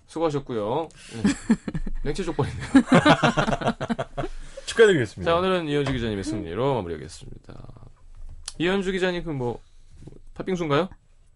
[0.07, 0.89] 수고하셨고요.
[1.15, 1.23] 네.
[2.05, 2.67] 냉채 족발이네요.
[4.77, 5.31] 축하드리겠습니다.
[5.31, 7.55] 자 오늘은 이현주 기자님의 승리로 마무리하겠습니다.
[8.59, 9.61] 이현주 기자님 그뭐 뭐,
[10.35, 10.89] 팥빙수인가요?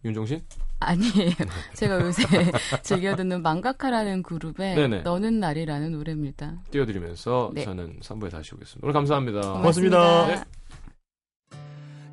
[0.05, 0.43] 윤종신?
[0.81, 1.33] 아니에요.
[1.75, 2.23] 제가 요새
[2.83, 5.03] 즐겨 듣는 망가카라는 그룹의 네네.
[5.03, 6.63] 너는 날이라는 노래입니다.
[6.71, 7.65] 띄워드리면서 네.
[7.65, 8.87] 저는 3부에 다시 오겠습니다.
[8.87, 9.41] 오늘 감사합니다.
[9.41, 10.27] 고맙습니다.
[10.27, 10.43] 네.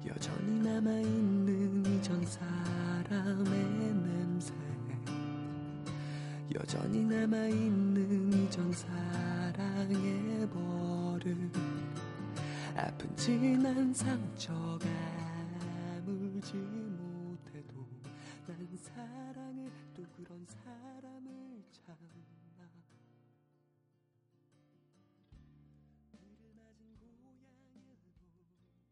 [0.09, 0.91] 여전히 남아
[6.59, 11.35] 여전히 남아있는 이전 사랑의 버릇
[12.75, 14.87] 아픈 지난 상처가
[15.97, 16.86] 아물지